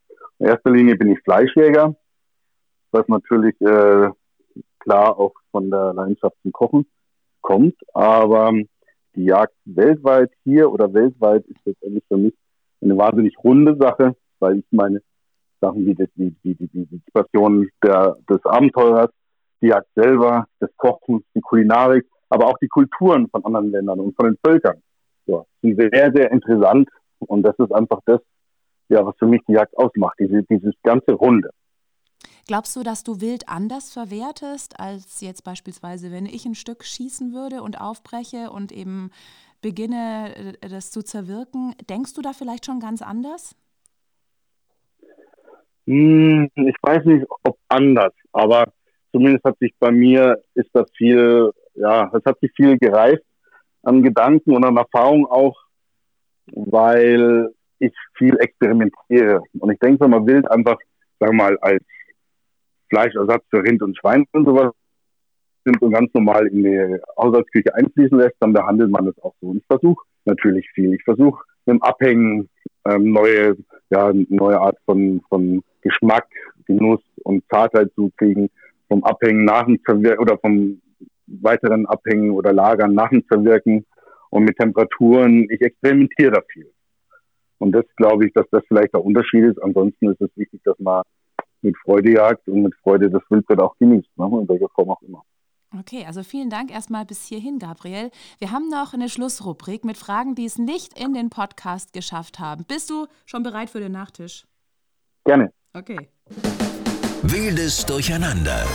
In 0.41 0.47
erster 0.47 0.71
Linie 0.71 0.95
bin 0.95 1.11
ich 1.11 1.19
Fleischjäger, 1.19 1.95
was 2.89 3.07
natürlich 3.07 3.53
äh, 3.61 4.09
klar 4.79 5.19
auch 5.19 5.33
von 5.51 5.69
der 5.69 5.93
Leidenschaft 5.93 6.35
zum 6.41 6.51
Kochen 6.51 6.87
kommt. 7.41 7.75
Aber 7.93 8.51
die 9.13 9.25
Jagd 9.25 9.53
weltweit 9.65 10.31
hier 10.43 10.71
oder 10.71 10.91
weltweit 10.95 11.45
ist 11.45 11.59
letztendlich 11.63 12.03
für 12.07 12.17
mich 12.17 12.33
eine 12.81 12.97
wahnsinnig 12.97 13.37
runde 13.43 13.77
Sache, 13.79 14.15
weil 14.39 14.57
ich 14.57 14.65
meine 14.71 15.03
Sachen 15.61 15.85
wie 15.85 15.93
die, 15.93 16.07
die, 16.15 16.35
die, 16.43 16.55
die, 16.55 16.85
die 16.87 17.01
Passion 17.13 17.69
der, 17.83 18.17
des 18.27 18.43
Abenteurers, 18.43 19.11
die 19.61 19.67
Jagd 19.67 19.89
selber, 19.93 20.47
des 20.59 20.75
Kochens, 20.77 21.21
die 21.35 21.41
Kulinarik, 21.41 22.07
aber 22.29 22.47
auch 22.47 22.57
die 22.57 22.67
Kulturen 22.67 23.29
von 23.29 23.45
anderen 23.45 23.69
Ländern 23.69 23.99
und 23.99 24.15
von 24.15 24.25
den 24.25 24.39
Völkern. 24.43 24.81
Ja, 25.27 25.43
sind 25.61 25.79
sehr, 25.79 26.11
sehr 26.11 26.31
interessant 26.31 26.89
und 27.19 27.43
das 27.43 27.53
ist 27.59 27.71
einfach 27.71 27.99
das, 28.07 28.21
ja, 28.91 29.05
was 29.05 29.15
für 29.17 29.25
mich 29.25 29.41
die 29.47 29.53
Jagd 29.53 29.77
ausmacht, 29.77 30.17
diese, 30.19 30.43
dieses 30.43 30.73
ganze 30.83 31.13
Runde. 31.13 31.49
Glaubst 32.45 32.75
du, 32.75 32.83
dass 32.83 33.03
du 33.03 33.21
Wild 33.21 33.47
anders 33.47 33.91
verwertest, 33.93 34.79
als 34.79 35.21
jetzt 35.21 35.43
beispielsweise, 35.43 36.11
wenn 36.11 36.25
ich 36.25 36.45
ein 36.45 36.55
Stück 36.55 36.83
schießen 36.83 37.33
würde 37.33 37.61
und 37.61 37.79
aufbreche 37.79 38.49
und 38.51 38.71
eben 38.71 39.11
beginne, 39.61 40.35
äh, 40.61 40.67
das 40.67 40.91
zu 40.91 41.03
zerwirken? 41.03 41.73
Denkst 41.89 42.13
du 42.13 42.21
da 42.21 42.33
vielleicht 42.33 42.65
schon 42.65 42.81
ganz 42.81 43.01
anders? 43.01 43.55
Hm, 45.87 46.49
ich 46.55 46.75
weiß 46.81 47.05
nicht, 47.05 47.25
ob 47.43 47.57
anders, 47.69 48.13
aber 48.33 48.73
zumindest 49.11 49.45
hat 49.45 49.57
sich 49.59 49.73
bei 49.79 49.91
mir, 49.91 50.43
ist 50.53 50.69
das 50.73 50.91
viel, 50.97 51.51
ja, 51.75 52.11
es 52.13 52.25
hat 52.25 52.39
sich 52.41 52.51
viel 52.55 52.77
gereift 52.77 53.23
an 53.83 54.03
Gedanken 54.03 54.51
und 54.51 54.65
an 54.65 54.77
Erfahrung 54.77 55.25
auch, 55.25 55.57
weil 56.47 57.53
ich 57.81 57.93
viel 58.17 58.37
experimentiere. 58.39 59.41
Und 59.59 59.71
ich 59.71 59.79
denke, 59.79 60.01
wenn 60.01 60.11
man 60.11 60.27
Wild 60.27 60.49
einfach, 60.49 60.77
sagen 61.19 61.33
wir 61.33 61.43
mal, 61.43 61.57
als 61.61 61.83
Fleischersatz 62.89 63.43
für 63.49 63.63
Rind 63.63 63.81
und 63.81 63.97
Schwein 63.97 64.25
und 64.33 64.45
sowas 64.45 64.71
sind 65.63 65.81
und 65.81 65.91
ganz 65.91 66.11
normal 66.13 66.47
in 66.47 66.63
die 66.63 66.99
Haushaltsküche 67.17 67.73
einfließen 67.75 68.17
lässt, 68.17 68.35
dann 68.39 68.53
behandelt 68.53 68.89
man 68.89 69.07
es 69.07 69.17
auch 69.21 69.33
so. 69.41 69.47
Und 69.47 69.57
ich 69.57 69.65
versuche 69.65 70.03
natürlich 70.25 70.69
viel. 70.73 70.93
Ich 70.93 71.03
versuche 71.03 71.43
dem 71.67 71.81
Abhängen 71.81 72.49
ähm, 72.85 73.11
neue, 73.11 73.57
ja, 73.89 74.11
neue 74.29 74.59
Art 74.59 74.77
von, 74.85 75.21
von 75.29 75.63
Geschmack, 75.81 76.27
Genuss 76.65 77.01
und 77.23 77.43
Zartheit 77.51 77.91
zu 77.95 78.11
kriegen. 78.17 78.49
Vom 78.87 79.03
Abhängen 79.03 79.45
nach 79.45 79.65
dem 79.65 79.81
Zerwirken 79.83 80.19
oder 80.19 80.37
vom 80.37 80.81
weiteren 81.27 81.85
Abhängen 81.85 82.31
oder 82.31 82.51
Lagern 82.51 82.93
nach 82.93 83.09
dem 83.09 83.25
Zerwirken 83.27 83.85
und 84.31 84.43
mit 84.43 84.57
Temperaturen. 84.57 85.47
Ich 85.49 85.61
experimentiere 85.61 86.31
da 86.31 86.41
viel. 86.51 86.69
Und 87.61 87.73
das 87.73 87.85
glaube 87.95 88.25
ich, 88.25 88.33
dass 88.33 88.47
das 88.51 88.63
vielleicht 88.67 88.93
der 88.93 89.05
Unterschied 89.05 89.43
ist. 89.43 89.61
Ansonsten 89.61 90.09
ist 90.09 90.19
es 90.19 90.29
wichtig, 90.35 90.61
dass 90.63 90.77
man 90.79 91.03
mit 91.61 91.77
Freude 91.77 92.11
jagt 92.11 92.47
und 92.47 92.63
mit 92.63 92.73
Freude 92.81 93.09
das 93.11 93.21
Wildbret 93.29 93.61
auch 93.61 93.77
genießt, 93.77 94.09
ne? 94.17 94.25
in 94.25 94.49
welcher 94.49 94.69
Form 94.69 94.89
auch 94.89 95.01
immer. 95.03 95.23
Okay, 95.79 96.03
also 96.05 96.23
vielen 96.23 96.49
Dank 96.49 96.71
erstmal 96.71 97.05
bis 97.05 97.27
hierhin, 97.27 97.59
Gabriel. 97.59 98.09
Wir 98.39 98.51
haben 98.51 98.67
noch 98.67 98.93
eine 98.93 99.09
Schlussrubrik 99.09 99.85
mit 99.85 99.95
Fragen, 99.95 100.33
die 100.33 100.45
es 100.45 100.57
nicht 100.57 100.99
in 100.99 101.13
den 101.13 101.29
Podcast 101.29 101.93
geschafft 101.93 102.39
haben. 102.39 102.65
Bist 102.65 102.89
du 102.89 103.05
schon 103.25 103.43
bereit 103.43 103.69
für 103.69 103.79
den 103.79 103.91
Nachtisch? 103.91 104.45
Gerne. 105.23 105.53
Okay. 105.73 106.09
Wildes 107.21 107.85
Durcheinander. 107.85 108.65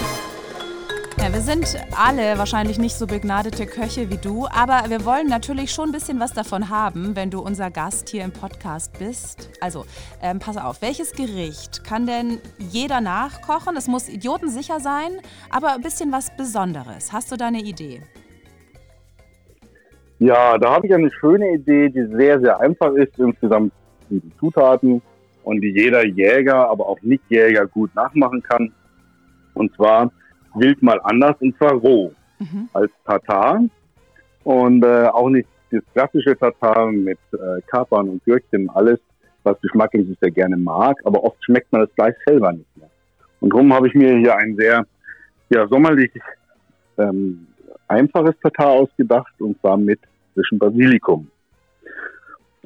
Ja, 1.18 1.33
wir 1.33 1.40
sind 1.40 1.79
alle 1.96 2.38
wahrscheinlich 2.38 2.79
nicht 2.79 2.94
so 2.94 3.07
begnadete 3.07 3.64
Köche 3.64 4.11
wie 4.11 4.18
du, 4.18 4.46
aber 4.46 4.90
wir 4.90 5.07
wollen 5.07 5.29
natürlich 5.29 5.70
schon 5.70 5.88
ein 5.88 5.92
bisschen 5.92 6.20
was 6.20 6.35
davon 6.35 6.68
haben, 6.68 7.16
wenn 7.16 7.31
du 7.31 7.40
unser 7.40 7.70
Gast 7.70 8.11
hier 8.11 8.22
im 8.22 8.33
Podcast 8.33 8.98
bist. 8.98 9.50
Also, 9.62 9.87
ähm, 10.22 10.38
pass 10.40 10.59
auf, 10.59 10.83
welches 10.83 11.12
Gericht 11.12 11.85
kann 11.85 12.07
denn 12.07 12.38
jeder 12.59 13.00
nachkochen? 13.00 13.76
Es 13.79 13.88
muss 13.88 14.11
idiotensicher 14.11 14.79
sein, 14.79 15.12
aber 15.48 15.72
ein 15.72 15.81
bisschen 15.81 16.12
was 16.12 16.37
Besonderes. 16.37 17.11
Hast 17.14 17.33
du 17.33 17.37
da 17.37 17.46
eine 17.46 17.62
Idee? 17.62 18.02
Ja, 20.18 20.59
da 20.59 20.74
habe 20.74 20.87
ich 20.87 20.94
eine 20.94 21.11
schöne 21.11 21.55
Idee, 21.55 21.88
die 21.88 22.07
sehr, 22.14 22.40
sehr 22.40 22.61
einfach 22.61 22.92
ist. 22.92 23.18
Insgesamt 23.18 23.72
sieben 24.11 24.33
Zutaten 24.38 25.00
und 25.44 25.62
die 25.62 25.70
jeder 25.70 26.07
Jäger, 26.07 26.68
aber 26.68 26.87
auch 26.87 27.00
Nicht-Jäger 27.00 27.66
gut 27.66 27.94
nachmachen 27.94 28.42
kann. 28.42 28.70
Und 29.55 29.74
zwar 29.74 30.12
wild 30.59 30.83
mal 30.83 31.01
anders 31.05 31.37
und 31.40 31.57
zwar 31.57 31.73
roh 31.73 32.12
mhm. 32.38 32.69
als 32.73 32.90
Tatar 33.05 33.61
und 34.45 34.85
äh, 34.85 35.07
auch 35.07 35.29
nicht 35.29 35.49
das 35.71 35.83
klassische 35.92 36.37
Tatar 36.37 36.90
mit 36.92 37.19
äh, 37.33 37.61
Kapern 37.66 38.09
und 38.09 38.25
Gürkchen, 38.25 38.71
alles, 38.71 39.01
was 39.42 39.61
geschmacklich 39.61 40.09
ich 40.09 40.19
sehr 40.21 40.31
gerne 40.31 40.57
mag, 40.57 40.97
aber 41.05 41.23
oft 41.25 41.42
schmeckt 41.45 41.73
man 41.73 41.83
das 41.83 41.90
Fleisch 41.92 42.16
selber 42.27 42.53
nicht 42.53 42.77
mehr. 42.77 42.90
Und 43.40 43.53
darum 43.53 43.73
habe 43.73 43.88
ich 43.88 43.95
mir 43.95 44.16
hier 44.16 44.37
ein 44.37 44.57
sehr 44.57 44.87
ja, 45.51 45.66
sommerlich 45.69 46.11
ähm, 46.99 47.47
einfaches 47.88 48.35
Tatar 48.42 48.71
ausgedacht 48.71 49.35
und 49.38 49.61
zwar 49.61 49.77
mit 49.77 50.01
frischen 50.35 50.59
Basilikum. 50.59 51.31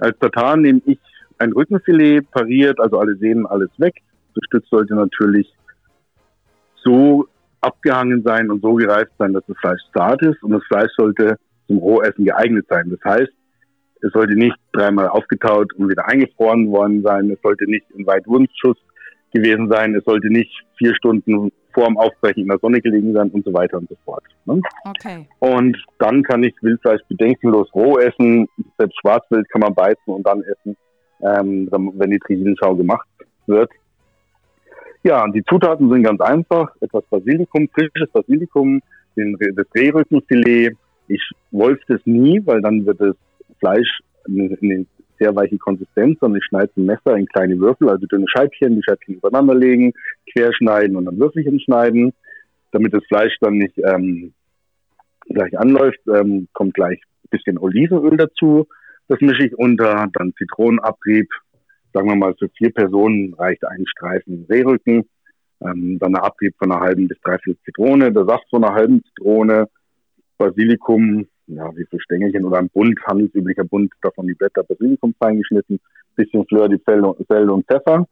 Als 0.01 0.19
Tatar 0.19 0.57
nehme 0.57 0.81
ich 0.87 0.99
ein 1.39 1.53
Rückenfilet 1.53 2.31
pariert, 2.31 2.79
also 2.81 2.99
alle 2.99 3.17
Sehnen, 3.17 3.47
alles 3.47 3.71
weg. 3.79 4.03
Das 4.35 4.45
Stück 4.47 4.65
sollte 4.67 4.95
natürlich 4.95 5.53
so 6.83 7.27
abgehangen 7.61 8.23
sein 8.23 8.51
und 8.51 8.63
so 8.63 8.75
gereift 8.75 9.13
sein, 9.19 9.33
dass 9.33 9.45
das 9.47 9.57
Fleisch 9.59 9.81
zart 9.95 10.23
ist 10.23 10.43
und 10.43 10.53
das 10.53 10.63
Fleisch 10.65 10.93
sollte 10.97 11.37
zum 11.67 11.79
Rohessen 11.79 12.25
geeignet 12.25 12.67
sein. 12.69 12.91
Das 12.91 13.13
heißt, 13.13 13.33
es 14.03 14.13
sollte 14.13 14.35
nicht 14.35 14.57
dreimal 14.73 15.09
aufgetaut 15.09 15.73
und 15.75 15.89
wieder 15.89 16.07
eingefroren 16.09 16.71
worden 16.71 17.03
sein. 17.03 17.31
Es 17.31 17.41
sollte 17.43 17.65
nicht 17.71 17.85
im 17.95 18.07
Weitwunstschuss 18.07 18.79
gewesen 19.33 19.69
sein. 19.71 19.95
Es 19.95 20.05
sollte 20.05 20.29
nicht 20.29 20.51
vier 20.79 20.95
Stunden 20.95 21.53
vor 21.73 21.87
dem 21.87 21.99
Aufbrechen 21.99 22.43
in 22.43 22.49
der 22.49 22.59
Sonne 22.59 22.81
gelegen 22.81 23.13
sein 23.13 23.31
und 23.31 23.45
so 23.45 23.53
weiter 23.53 23.79
und 23.79 23.89
so 23.89 23.97
fort. 24.05 24.25
Ne? 24.47 24.61
Okay. 24.85 25.29
Und 25.39 25.77
dann 25.99 26.23
kann 26.23 26.43
ich 26.43 26.55
Wildfleisch 26.63 27.03
bedenkenlos 27.09 27.73
roh 27.75 27.99
essen. 27.99 28.49
Selbst 28.79 28.99
Schwarzwild 29.01 29.49
kann 29.51 29.61
man 29.61 29.75
beißen 29.75 30.07
und 30.07 30.27
dann 30.27 30.43
essen, 30.43 30.77
ähm, 31.23 31.69
wenn 31.71 32.11
die 32.11 32.19
Trisinschau 32.19 32.75
gemacht 32.75 33.07
wird. 33.47 33.71
Ja, 35.03 35.27
die 35.29 35.43
Zutaten 35.45 35.89
sind 35.91 36.03
ganz 36.03 36.21
einfach. 36.21 36.75
Etwas 36.81 37.05
Basilikum, 37.07 37.69
frisches 37.73 38.11
Basilikum, 38.13 38.83
den, 39.17 39.37
das 39.57 39.67
Rehrückenfilet. 39.75 40.77
Ich 41.09 41.31
wolf 41.51 41.81
das 41.89 42.01
nie, 42.05 42.41
weil 42.45 42.61
dann 42.61 42.85
wird 42.85 43.01
das 43.01 43.17
Fleisch 43.59 44.01
in 44.27 44.57
eine 44.63 44.87
sehr 45.19 45.35
weiche 45.35 45.59
Konsistenz, 45.59 46.19
sondern 46.21 46.39
ich 46.39 46.47
schneide 46.47 46.71
ein 46.77 46.87
Messer 46.87 47.17
in 47.17 47.27
kleine 47.27 47.59
Würfel, 47.59 47.89
also 47.89 48.07
dünne 48.07 48.27
Scheibchen, 48.29 48.77
die 48.77 48.83
Scheibchen 48.83 49.17
übereinander 49.17 49.55
legen, 49.55 49.93
querschneiden 50.33 50.97
und 50.97 51.07
dann 51.07 51.19
Würfelchen 51.19 51.61
schneiden, 51.61 52.13
damit 52.73 52.95
das 52.95 53.05
Fleisch 53.07 53.37
dann 53.41 53.59
nicht 53.59 53.77
ähm, 53.79 54.33
gleich 55.29 55.59
anläuft, 55.59 56.01
ähm, 56.09 56.49
kommt 56.53 56.75
gleich 56.75 57.01
ein 57.25 57.31
bisschen 57.31 57.59
Olivenöl 57.59 58.17
dazu. 58.17 58.67
Das 59.09 59.21
mische 59.21 59.47
ich 59.47 59.59
unter, 59.59 60.09
dann 60.13 60.33
Zitronenabrieb, 60.39 61.29
sagen 61.93 62.09
wir 62.09 62.17
mal, 62.17 62.35
für 62.39 62.49
vier 62.51 62.73
Personen 62.73 63.35
reicht 63.35 63.65
ein 63.65 63.85
Streifen 63.87 64.47
Seerücken, 64.49 65.09
ähm, 65.63 65.99
dann 65.99 66.15
ein 66.15 66.23
Abrieb 66.23 66.55
von 66.59 66.73
einer 66.73 66.81
halben 66.81 67.09
bis 67.09 67.21
dreiviertel 67.21 67.61
Zitrone, 67.65 68.13
der 68.13 68.25
Saft 68.25 68.49
von 68.51 68.65
einer 68.65 68.75
halben 68.75 69.03
Zitrone, 69.05 69.69
Basilikum, 70.39 71.27
ja, 71.49 71.71
wie 71.77 71.85
viel 71.87 72.01
Stängelchen 72.01 72.45
oder 72.45 72.59
ein 72.59 72.71
Bund, 72.71 72.99
handelsüblicher 73.07 73.65
Bund, 73.65 73.93
davon 74.03 74.27
die 74.27 74.35
Blätter 74.35 74.63
Basilikum 74.63 75.15
feingeschnitten, 75.19 75.81
bisschen 76.15 76.47
Fleur 76.47 76.69
de 76.69 76.81
Sel 76.87 77.51
und 77.51 77.67
Pfeffer. 77.67 78.07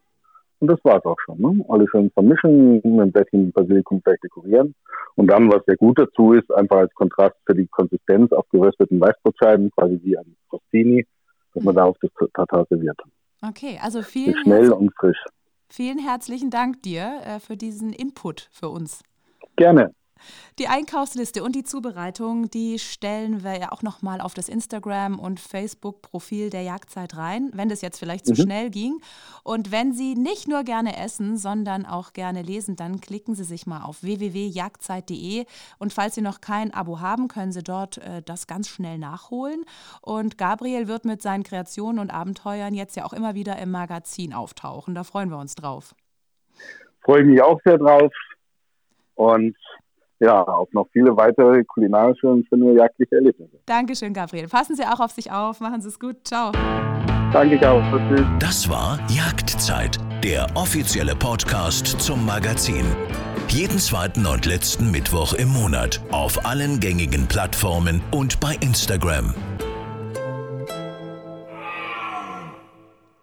Und 0.61 0.69
das 0.69 0.81
war's 0.83 1.05
auch 1.05 1.19
schon. 1.25 1.41
Ne? 1.41 1.65
Alles 1.69 1.89
schön 1.91 2.11
vermischen, 2.11 2.83
ein 2.85 3.13
bisschen 3.13 3.53
Basilikum 3.53 4.01
vielleicht 4.03 4.25
dekorieren. 4.25 4.75
Und 5.15 5.29
dann, 5.29 5.51
was 5.51 5.65
sehr 5.67 5.77
gut 5.77 5.99
dazu 5.99 6.33
ist, 6.33 6.53
einfach 6.53 6.79
als 6.79 6.95
Kontrast 6.95 7.37
für 7.47 7.55
die 7.55 7.69
Konsistenz 7.69 8.33
auf 8.33 8.49
gerösteten 8.51 9.01
Weißbrotscheiben, 9.01 9.71
quasi 9.71 10.01
wie 10.03 10.19
ein 10.19 10.37
Frostini, 10.49 11.07
dass 11.55 11.63
man 11.63 11.77
da 11.77 11.85
auf 11.85 11.97
das 12.01 12.11
Tatar 12.35 12.67
serviert. 12.69 12.99
Okay, 13.41 13.79
also 13.83 14.03
vielen, 14.03 14.43
schnell 14.43 14.73
und 14.73 14.93
frisch. 14.99 15.19
vielen 15.69 15.99
herzlichen 15.99 16.51
Dank 16.51 16.83
dir 16.83 17.21
äh, 17.25 17.41
für 17.41 17.57
diesen 17.57 17.93
Input 17.93 18.49
für 18.53 18.69
uns. 18.69 19.03
Gerne. 19.57 19.95
Die 20.59 20.69
Einkaufsliste 20.69 21.43
und 21.43 21.55
die 21.55 21.65
Zubereitung, 21.65 22.51
die 22.51 22.79
stellen 22.79 23.45
wir 23.45 23.59
ja 23.59 23.73
auch 23.73 23.83
nochmal 23.83 24.21
auf 24.21 24.35
das 24.35 24.49
Instagram- 24.49 25.19
und 25.19 25.41
Facebook-Profil 25.41 26.51
der 26.51 26.63
Jagdzeit 26.63 27.17
rein, 27.17 27.51
wenn 27.55 27.69
das 27.69 27.81
jetzt 27.81 27.99
vielleicht 27.99 28.27
zu 28.27 28.33
mhm. 28.33 28.37
schnell 28.37 28.71
ging. 28.71 29.01
Und 29.45 29.71
wenn 29.73 29.93
Sie 29.93 30.15
nicht 30.15 30.49
nur 30.49 30.65
gerne 30.65 30.97
essen, 30.97 31.37
sondern 31.37 31.87
auch 31.87 32.13
gerne 32.13 32.43
lesen, 32.43 32.77
dann 32.77 33.01
klicken 33.01 33.35
Sie 33.35 33.45
sich 33.45 33.67
mal 33.67 33.83
auf 33.83 34.03
www.jagdzeit.de. 34.03 35.45
Und 35.79 35.93
falls 35.93 36.15
Sie 36.15 36.23
noch 36.23 36.41
kein 36.41 36.73
Abo 36.75 37.01
haben, 37.01 37.29
können 37.29 37.53
Sie 37.53 37.63
dort 37.63 37.99
äh, 37.99 38.23
das 38.23 38.47
ganz 38.47 38.69
schnell 38.69 38.99
nachholen. 38.99 39.65
Und 40.03 40.39
Gabriel 40.39 40.89
wird 40.89 41.05
mit 41.05 41.23
seinen 41.23 41.45
Kreationen 41.45 41.99
und 41.99 42.11
Abenteuern 42.11 42.75
jetzt 42.75 42.97
ja 42.97 43.05
auch 43.05 43.13
immer 43.13 43.35
wieder 43.35 43.59
im 43.59 43.71
Magazin 43.71 44.33
auftauchen. 44.33 44.95
Da 44.95 45.05
freuen 45.05 45.31
wir 45.31 45.39
uns 45.39 45.55
drauf. 45.55 45.95
Freue 47.01 47.25
mich 47.25 47.41
auch 47.41 47.61
sehr 47.65 47.79
drauf. 47.79 48.13
Und 49.15 49.57
ja, 50.21 50.43
auf 50.43 50.69
noch 50.73 50.87
viele 50.93 51.17
weitere 51.17 51.65
kulinarische 51.65 52.29
und 52.29 52.47
schöne 52.49 52.73
jagdliche 52.75 53.17
Erlebnisse. 53.17 53.59
Dankeschön, 53.67 54.13
Gabriel. 54.13 54.49
Passen 54.49 54.75
Sie 54.75 54.85
auch 54.85 55.01
auf 55.01 55.13
sich 55.13 55.31
auf. 55.31 55.61
Machen 55.61 55.81
Sie 55.81 55.89
es 55.89 55.99
gut. 55.99 56.17
Ciao. 56.25 56.53
Danke 57.33 57.57
ich 57.57 57.67
auch. 57.67 57.83
Tschüss. 58.09 58.27
Das 58.39 58.69
war 58.69 58.99
Jagdzeit, 59.09 59.99
der 60.25 60.47
offizielle 60.55 61.15
Podcast 61.15 62.01
zum 62.01 62.25
Magazin. 62.25 62.85
Jeden 63.49 63.79
zweiten 63.79 64.27
und 64.27 64.47
letzten 64.47 64.91
Mittwoch 64.91 65.35
im 65.35 65.49
Monat 65.49 66.01
auf 66.11 66.45
allen 66.45 66.81
gängigen 66.81 67.27
Plattformen 67.27 68.03
und 68.11 68.41
bei 68.41 68.55
Instagram. 68.61 69.35